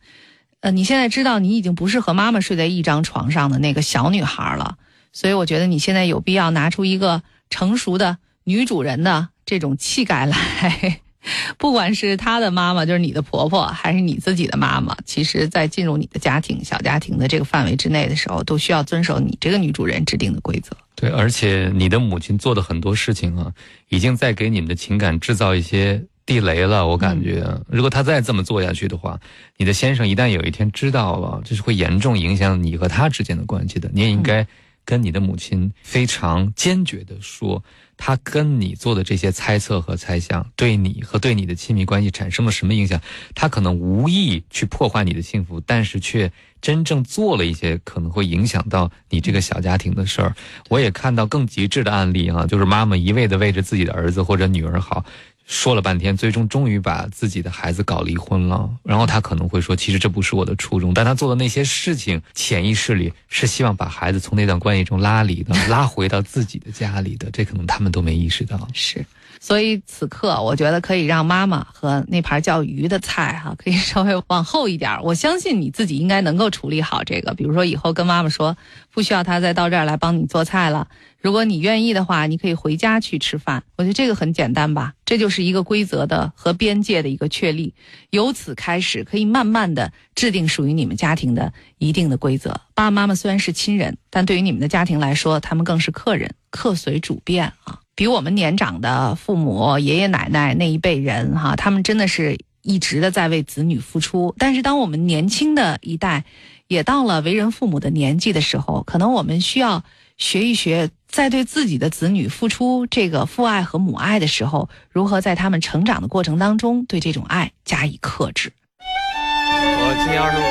[0.61, 4.77] 呃，你现在知道你已经不是和妈妈睡在一张床上的那个小女孩了，
[5.13, 7.21] 所以我觉得你现在有必要拿出一个
[7.51, 11.01] 成熟的女主人的这种气概来。
[11.57, 20.76] 不管是他的妈妈，就是你的婆婆，还是你自己的妈妈，其实，在进入你的家庭、小家庭的这个范围之内的时候，都需要遵守你这个女主人制定的规则。
[20.95, 23.51] 对，而且你的母亲做的很多事情啊，
[23.89, 26.88] 已经在给你们的情感制造一些地雷了。
[26.88, 29.19] 我感觉，如果她再这么做下去的话，
[29.57, 33.89] 你的先生一旦有一天知道了，这是会严重影响你和他之间的关系的。
[33.93, 34.47] 你也应该
[34.86, 37.63] 跟你的母亲非常坚决的说。
[37.97, 42.99] 他跟你做的这些猜测和猜想，对你和对你的亲密关系产生了什么影响？
[43.33, 46.29] 他可能无意去破坏你的幸福，但是却
[46.59, 50.36] 真正做了一些可能会影响到你这个小家庭的事儿。
[50.67, 55.05] 我也看到更极致的案例啊，就是妈妈一味的为着自己的儿子或者女儿好。
[55.48, 58.70] 说了半天，最终终于把自己的孩子搞离婚了。
[58.84, 67.30] 然后他可能会说：“其实这不是我的初衷。”但他做的那些事情，潜意识里是希望把孩子从那段关系中拉离的，拉回到自己的家里的。
[67.32, 68.68] 这可能他们都没意识到。
[68.74, 69.06] 是，
[69.46, 75.00] 所以此刻我觉得可以让妈妈和那盘叫鱼的菜哈，可以稍微往后一点。
[75.04, 77.32] 我相信你自己应该能够处理好这个。
[77.36, 78.58] 比如说以后跟妈妈说，
[78.89, 80.88] 不需要她再到这儿来帮你做菜了。
[81.22, 83.62] 如果你愿意的话，你可以回家去吃饭。
[83.78, 87.76] 我觉得这个很简单吧，这就是一个规则的和边界的一个确立。
[88.10, 92.50] 由此开始，可以慢慢的制定属于你们家庭的一定的规则。
[92.74, 97.82] 爸爸妈妈虽然是亲人，但对于你们的家庭来说，他们更是客人，客随主便啊。
[97.96, 104.36] 比我们年长的父母、爷爷奶奶那一辈人哈，他们真的是一直的在为子女付出。
[104.38, 106.26] 但是当我们年轻的一代，
[106.68, 109.84] 也到了为人父母的年纪的时候，可能我们需要
[110.18, 110.89] 学一学。
[111.08, 118.52] 在对自己的子女付出这个父爱和母爱的时候，如何在他们成长的过程当中对这种爱加以克制？
[118.78, 120.43] 我今年二十五，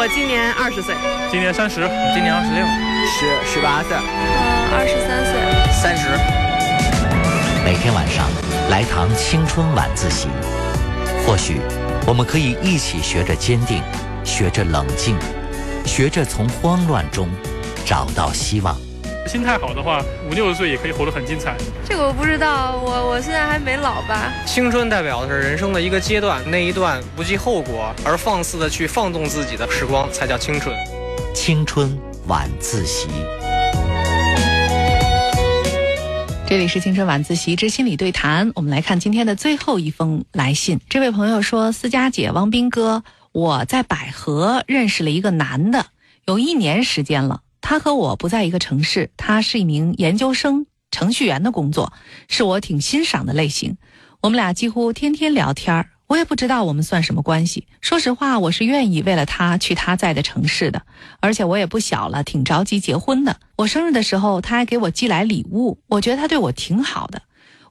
[0.00, 0.92] 我今年二十岁，
[1.30, 1.76] 今年三十，
[2.12, 2.66] 今年二十六，
[3.06, 4.02] 十十八岁，呃，
[4.74, 5.32] 二十三岁，
[5.80, 6.51] 三十。
[7.64, 8.28] 每天晚上
[8.70, 10.26] 来堂青春晚自习，
[11.24, 11.60] 或许
[12.06, 13.80] 我们可以一起学着坚定，
[14.24, 15.16] 学着冷静，
[15.84, 17.28] 学着从慌乱中
[17.86, 18.76] 找到希望。
[19.28, 21.56] 心态好的话，五六十岁也可以活得很精彩。
[21.88, 24.32] 这个我不知道，我我现在还没老吧。
[24.44, 30.74] 青春代表的是人生的一个阶段，那一段不计后果而放肆的去放纵自己的时光，才叫青春。
[31.32, 31.96] 青春
[32.26, 33.06] 晚自习，
[36.52, 38.52] 这里是青春晚自习之心理对谈。
[38.54, 40.78] 我们来看今天的最后一封来信。
[40.86, 45.86] 这位朋友说：“思佳姐，汪斌哥，我在百合认识了一个男的，
[46.26, 51.90] 有一年时间了。”他和我不在一个城市，他是一名研究生程序员的工作，
[52.28, 53.78] 是我挺欣赏的类型。
[54.20, 57.66] 我们俩几乎天天聊天儿，我也不知道我们算什么关系。
[57.80, 60.82] 说实话，我是愿意为了他去他在的城市的，
[61.20, 63.38] 而且我也不小了，挺着急结婚的。
[63.62, 67.22] 我生日的时候，他还给我寄来礼物，我觉得他对我挺好的。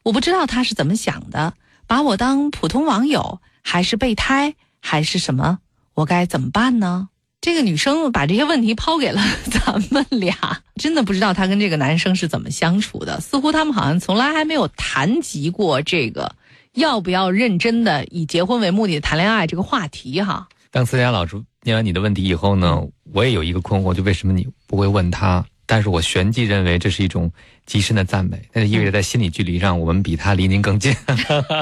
[0.04, 1.54] 我不知道他是怎么想的，
[1.86, 5.60] 把我当普通网友，还是备胎，还是什么？
[5.94, 7.10] 我该怎么办呢？
[7.42, 9.22] 这个女生把这些问题抛给了
[9.52, 13.20] 咱们俩，真的不知道她跟这个男生是怎么相处的。
[13.20, 16.34] 似乎他们好像从来还没有谈及过这个
[16.72, 20.48] 要不要认真的以结婚为目的谈恋爱这个话题哈。
[20.72, 22.82] 当思佳老师念完你的问题以后呢，
[23.12, 25.46] 我也有一个困惑，就为什么你不会问他？
[25.72, 27.32] 但是我旋即认为这是一种。
[27.66, 30.94] 极深的赞美，那就意味着在心理距离上，我们比他离您更近。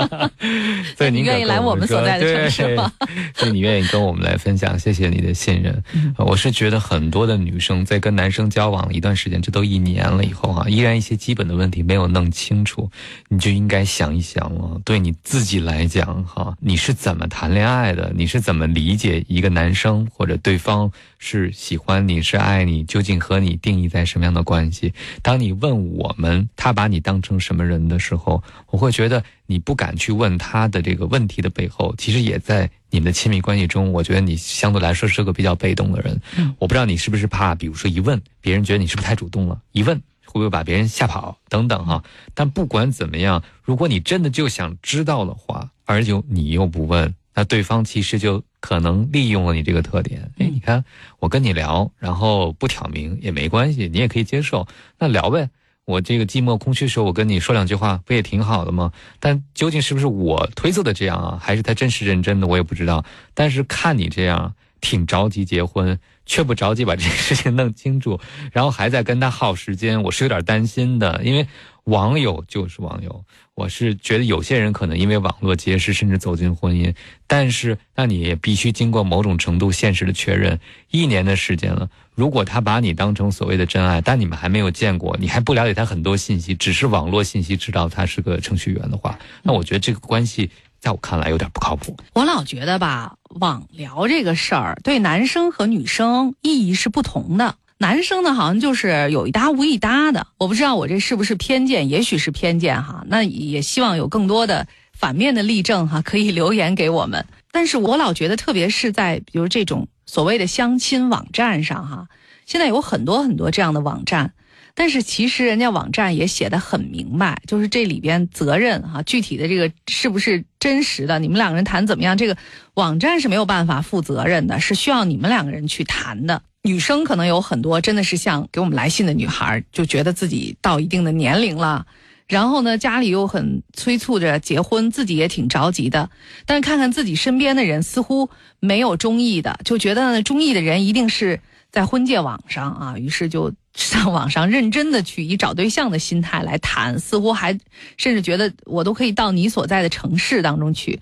[0.98, 2.92] 所以您愿意来我们所在的城市吗？
[3.36, 5.84] 所以你愿意跟我们来分享，谢谢你的信任。
[6.18, 12.90] 我是觉得很多的女生在跟男生交往一段时间，这都一年了以后哈，依然一些基本的问题没有弄清楚，
[13.28, 14.82] 你就应该想一想了。
[14.84, 18.12] 对你自己来讲哈，你是怎么谈恋爱的？
[18.16, 22.84] 你是怎么理解一个男生或者对方是喜欢你是爱你？
[22.86, 24.92] 究竟和你定义在什么样的关系？
[25.22, 25.89] 当你问我。
[25.98, 36.20] 我们他把你当成什么人的时候，我会觉得你不敢去问他的这个问题的背后，其实也在你们的亲密关系中，我觉得你相对来说是个比较被动的人。
[36.58, 42.04] 我不知道你是不是怕，比如说一问别人觉得你是不是太主动了，一问会不会把别人吓跑等等哈。
[42.34, 48.44] 但不管怎么样，如果你真的就想知道的话，而且你又不问，那对方其实就。
[48.62, 50.84] 可能利用了你这个特点，哎，你看
[51.20, 54.68] 我跟你聊，然后不挑明也没关系，你也可以接受，
[54.98, 55.50] 那聊呗。
[55.90, 58.92] 我这个寂寞空虚时候，我跟你说两句话，不也挺好的吗？
[59.20, 63.04] 但究竟是不是我推测的这样啊，还是他真实认真的，我也不知道。
[63.34, 66.00] 但是看你这样挺着急结婚，
[66.30, 68.20] 却不着急把这个事情弄清楚，
[68.54, 71.22] 然后还在跟他耗时间，我是有点担心的。
[71.24, 71.48] 因为
[71.86, 73.26] 网友就是网友，
[73.56, 76.94] 我是觉得有些人可能因为网络结识，甚至走进婚姻，
[77.26, 80.60] 但是那你也必须经过某种程度现实的确认。
[80.92, 91.98] 一年的时间了，如果他把你当成所谓的真爱，但你们还没有见过，你还不了解他很多信息，只是网络信息知道他是个程序员的话，那我觉得这个关系在我看来有点不靠谱。
[92.14, 97.56] 我老觉得吧，网聊这个事儿对男生和女生意义是不同的。
[97.78, 100.28] 男生呢，好像就是有一搭无一搭的。
[100.38, 103.06] 我不知道我这是不是偏见，也许是偏见哈。
[103.08, 107.26] 那也希望有更多的反面的例证哈，可以留言给我们。
[107.52, 112.08] 但是我老觉得，特别是在比如这种所谓的相亲网站上哈，
[112.46, 114.34] 现在有很多很多这样的网站，
[114.80, 122.38] 但是其实人家网站也写的很明白，就是这里边责任哈，具体的这个是不是真实的，你们两个人谈怎么样，这个
[122.76, 126.42] 网站是没有办法负责任的，是需要你们两个人去谈的。
[126.62, 131.86] 女生可能有很多真的是像给我们来信的女孩，就觉得自己到一定的年龄了，
[132.26, 136.10] 然后呢家里又很催促着结婚，自己也挺着急的，
[136.46, 138.30] 但是看看自己身边的人似乎
[138.62, 147.58] 没有中意的，就觉得呢中意的人一定是在婚介网上啊，于是就上网上认真的去以找对象的心态来谈， 似乎还
[147.98, 151.00] 甚至觉得我都可以到你所在的城市当中去。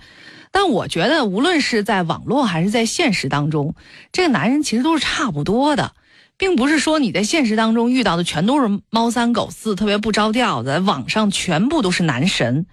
[0.51, 3.75] 但我觉得，无论是在网络还是在现实当中，
[4.11, 5.91] 这个男人其实都是差不多的，
[6.37, 12.65] 并不是说你在现实当中遇到的全都是猫三狗四、特别不着调的，网上全部都是男神。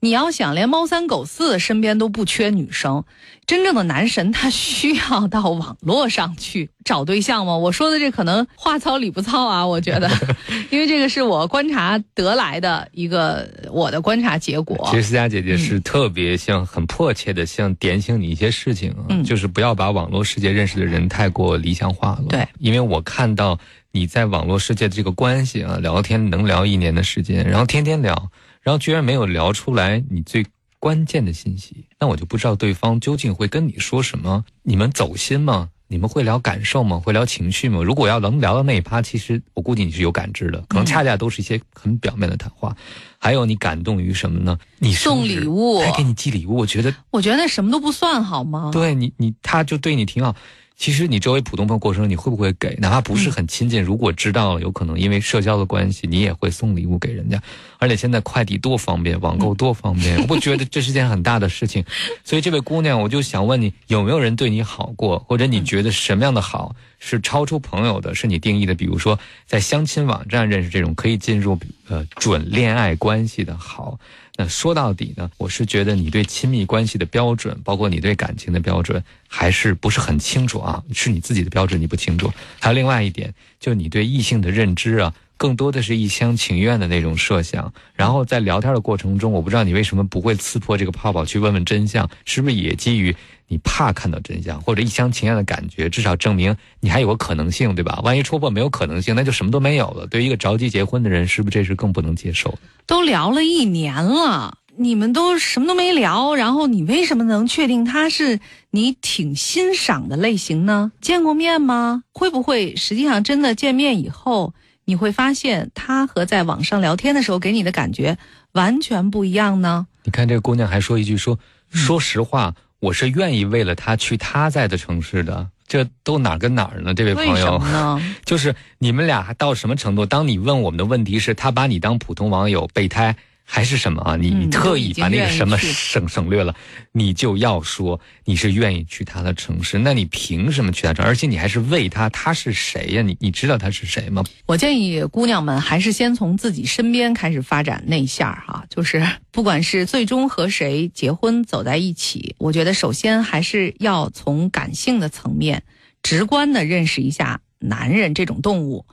[0.00, 3.04] 你要想连猫三狗四身边都不缺女生，
[3.46, 7.56] 真正的男神他需要到网络上去找对象吗？
[7.56, 10.08] 我说的这可能话糙理不糙啊，我觉得，
[10.70, 14.88] 因为这个是我观察得来的一个我的观察结果。
[14.90, 22.24] 其实思佳姐姐是特别像很迫切的像点醒你一些事情啊，就是不要把网络世界认识的人太过理想化了。
[22.28, 23.58] 对，因为我看到
[23.90, 28.30] 你在网络世界的这个关系啊，聊天能聊一年的时间，然后天天聊。
[28.68, 30.44] 然后居然没有聊出来你最
[30.78, 34.44] 关键的信息，那我就不知道对方究竟会跟你说什么。
[34.62, 35.70] 你们走心吗？
[35.86, 37.00] 你们会聊感受吗？
[37.02, 37.82] 会聊情绪吗？
[37.82, 42.76] 如果要能聊到那一趴，其实我估计你是有感知的，可能恰恰都是一些很表面的谈话。
[43.16, 44.58] 还有你感动于什么呢？
[44.76, 48.68] 你送礼物，他给你寄礼物，我觉得，我觉得那什么都不算好吗？
[48.70, 50.36] 对你，你他就对你挺好。
[50.78, 52.76] 其实你周围普通朋友过生日，你会不会给？
[52.76, 57.42] 哪怕不是很亲近，如果知道了，有可能因为社交的关系，你也会送礼物给人家。
[57.78, 61.84] 而且现在快递多方便，网购多方便， 我不觉得这是件很大的事情。
[62.22, 65.18] 所以这位姑娘，我就想问你，有没有人对你好过？
[65.18, 68.72] 或者你觉得什么样的好是超出朋友的，是你定义的？
[68.72, 71.58] 比如说在相亲网站认识这种可以进入
[71.88, 73.98] 呃准恋爱关系的好。
[74.40, 80.80] 那说到底呢，我是觉得你对亲密关系的标准，包括你对感情的标准，还是不是很清楚啊？
[80.94, 82.32] 是你自己的标准你不清楚。
[82.60, 87.72] 还有另外一点，就你对异性的认知啊，更多的是一厢情愿的那种设想。
[87.94, 93.16] 然后在聊天的过程中，我不知道你为什么不会刺破这个泡泡去问问真相，是不是也基于
[93.48, 95.88] 你怕看到真相，或者一厢情愿的感觉？
[95.88, 98.00] 至少证明你还有个可能性，对吧？
[98.04, 100.06] 万一戳破没有可能性，那就什么都没有了。
[100.06, 102.58] 对于一个着急结婚的人，是不是这是更不能接受？
[102.86, 108.38] 都聊了一年了，你们都什么都没聊，然后你为什么能确定他是
[108.70, 110.92] 你挺欣赏的类型呢？
[111.00, 112.02] 见过面吗？
[112.12, 114.52] 会不会实际上真的见面以后，
[114.84, 118.18] 你会发现他和在网上聊天的时候给你的感觉
[118.52, 119.86] 完全不一样呢？
[120.04, 121.38] 你看这个姑娘还说一句说，
[121.70, 125.48] 说实话，我是愿意为了他去他在的城市的。
[125.66, 126.94] 这都哪跟哪儿呢？
[126.94, 127.60] 这位朋友，
[128.24, 130.06] 就是你们俩到什么程度？
[130.06, 133.14] 当你问我们的问题是，他把你当普通网友备胎。
[133.50, 134.14] 还是什么啊？
[134.14, 136.54] 你你特意把那个什么省省略了，
[136.92, 141.02] 你就要说你是愿意去他的城市，那你凭什么去他城？
[141.02, 143.00] 而且你还是为他，他是谁呀？
[143.00, 144.22] 你你知道他是谁吗？
[144.44, 155.62] 我建议姑娘们还是先从自己身边开始发展内线儿哈，就是不管是最终和谁结婚走在一起，我觉得首先还是要从感性的层面，
[156.02, 158.84] 直观的认识一下男人这种动物。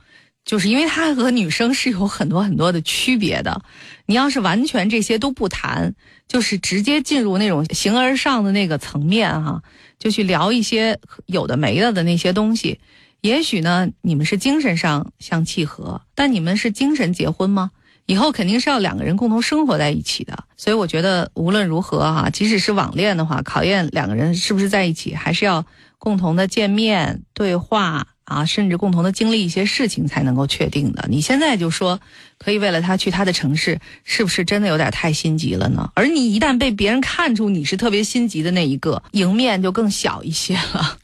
[0.46, 3.60] 就是因为他和女生是有很多很多的区别的，
[4.06, 5.92] 你要是完全这些都不谈，
[6.28, 9.60] 就是直接进入那种形而上的那个层面哈，
[9.98, 12.78] 就去聊一些有的没的的那些东西，
[13.22, 17.72] 也许呢你们是精神上相契合，但你们是精神结婚吗？
[18.06, 25.66] 以后肯定是要两个人共同生活在一起的，所以我觉得无论如何哈，即使是网恋的话，考验两个人是不是在一起，还是要
[25.98, 28.06] 共同的见面对话。
[28.26, 31.06] 啊，甚至共同的经历一些事情才能够确定的。
[31.08, 31.98] 你现在就说
[32.38, 35.90] 可以为了他去他的城市，是不是真的有点太心急了呢？
[35.94, 40.98] 而你一旦被别人看出你是特别心急的那一个，赢面就更小一些了。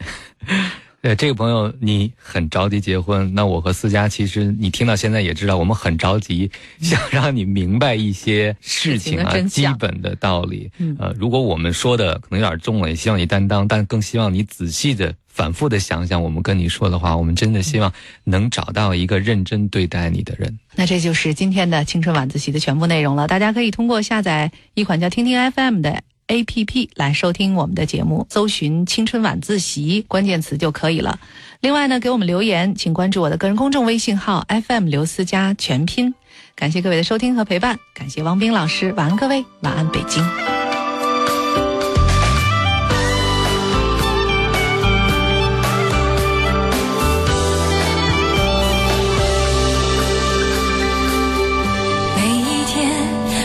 [1.02, 6.48] 呃，这个朋友你很着急结婚，那我和思佳其实你听到现在也知道，我们很着急，
[6.80, 10.70] 想让你明白一些事情啊，基本的道理。
[11.00, 17.16] 呃，如果我们说的可能有点重了，也希望你担当，但更希望你仔细的、反复的想想我们跟你说的话。
[17.16, 17.92] 我们真的希望
[18.24, 20.58] 能找到一个认真对待你的人。
[20.76, 23.26] 那这就是今天的青春晚自习的全部内容了。
[23.26, 26.02] 大家可以通过下载一款叫听听 FM 的。
[26.28, 31.18] A P P 来收听我们的节目，搜寻“青春晚自习”关键词就可以了。
[31.60, 36.14] 另外呢，给我们留言，请关注我的个人公众微信号 F M 刘思佳全拼。
[36.54, 40.51] 感谢各位的收听和陪伴，感谢王斌老师，晚安各位，晚安北京。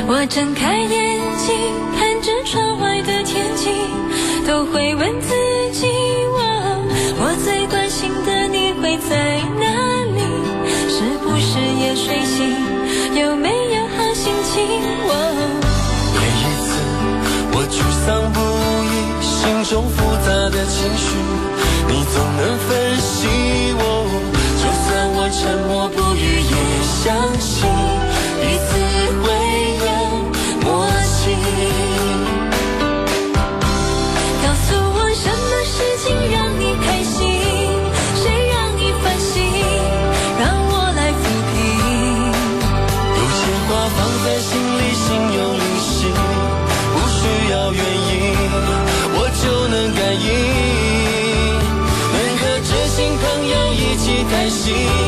[0.10, 1.54] 我睁开眼睛。
[2.00, 3.70] 看着窗外的天气，
[4.48, 5.36] 都会问自
[5.74, 5.86] 己：
[6.32, 6.40] 我
[7.20, 9.68] 我最关心的你会在哪
[10.16, 10.24] 里？
[10.88, 12.56] 是不是也睡醒？
[13.20, 14.64] 有没有好心情？
[16.16, 16.70] 每一次
[17.52, 18.40] 我沮丧不
[18.88, 19.36] 已，心
[19.70, 21.12] 中复杂的情绪，
[21.90, 23.28] 你总能分析
[23.76, 23.84] 我。
[24.58, 26.56] 就算我沉默不语，也
[27.04, 27.06] 相
[27.42, 27.68] 信
[54.68, 55.07] 开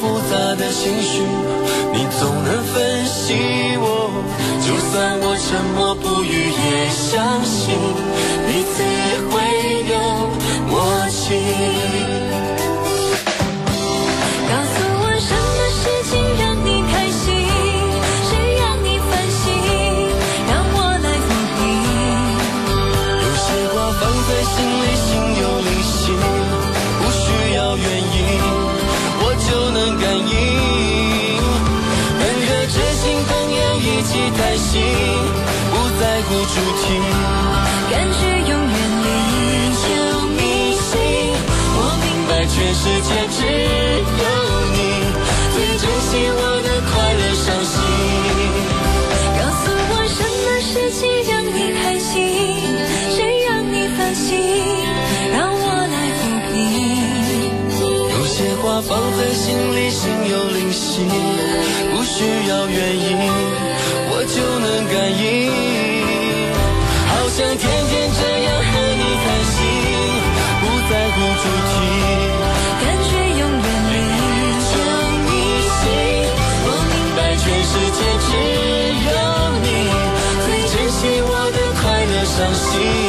[0.00, 1.22] 复杂的情绪
[1.92, 3.34] 你总能分析
[3.78, 4.10] 我
[4.60, 7.74] 就算我沉默不语也相信
[8.46, 8.82] 彼此
[9.30, 9.34] 会
[9.92, 9.94] 有
[10.68, 10.72] 默
[11.08, 12.03] 契
[36.42, 36.86] 主题，
[37.90, 38.20] 感觉
[38.50, 39.06] 永远离
[39.80, 39.84] 着
[40.36, 40.40] 你
[40.76, 40.90] 心。
[41.76, 43.38] 我明白全世界只
[44.20, 44.24] 有
[44.74, 44.76] 你
[45.54, 47.74] 最珍惜我的快乐伤心。
[49.38, 52.12] 告诉我什么事情让你开心，
[53.14, 54.28] 谁让你烦心，
[55.32, 56.22] 让我来抚
[56.52, 56.52] 平。
[58.10, 61.02] 有些话放在心里，心有灵犀，
[61.92, 62.16] 不需
[62.48, 63.04] 要原因，
[64.10, 65.43] 我就能感应。
[67.36, 69.58] 想天天这样和你谈心
[70.60, 71.74] 不在乎主题
[72.80, 73.10] 感觉
[73.40, 75.82] 永远一起
[76.62, 78.30] 我明白全世界只
[79.10, 79.12] 有
[79.64, 79.66] 你
[80.46, 83.03] 最珍惜我的快乐伤心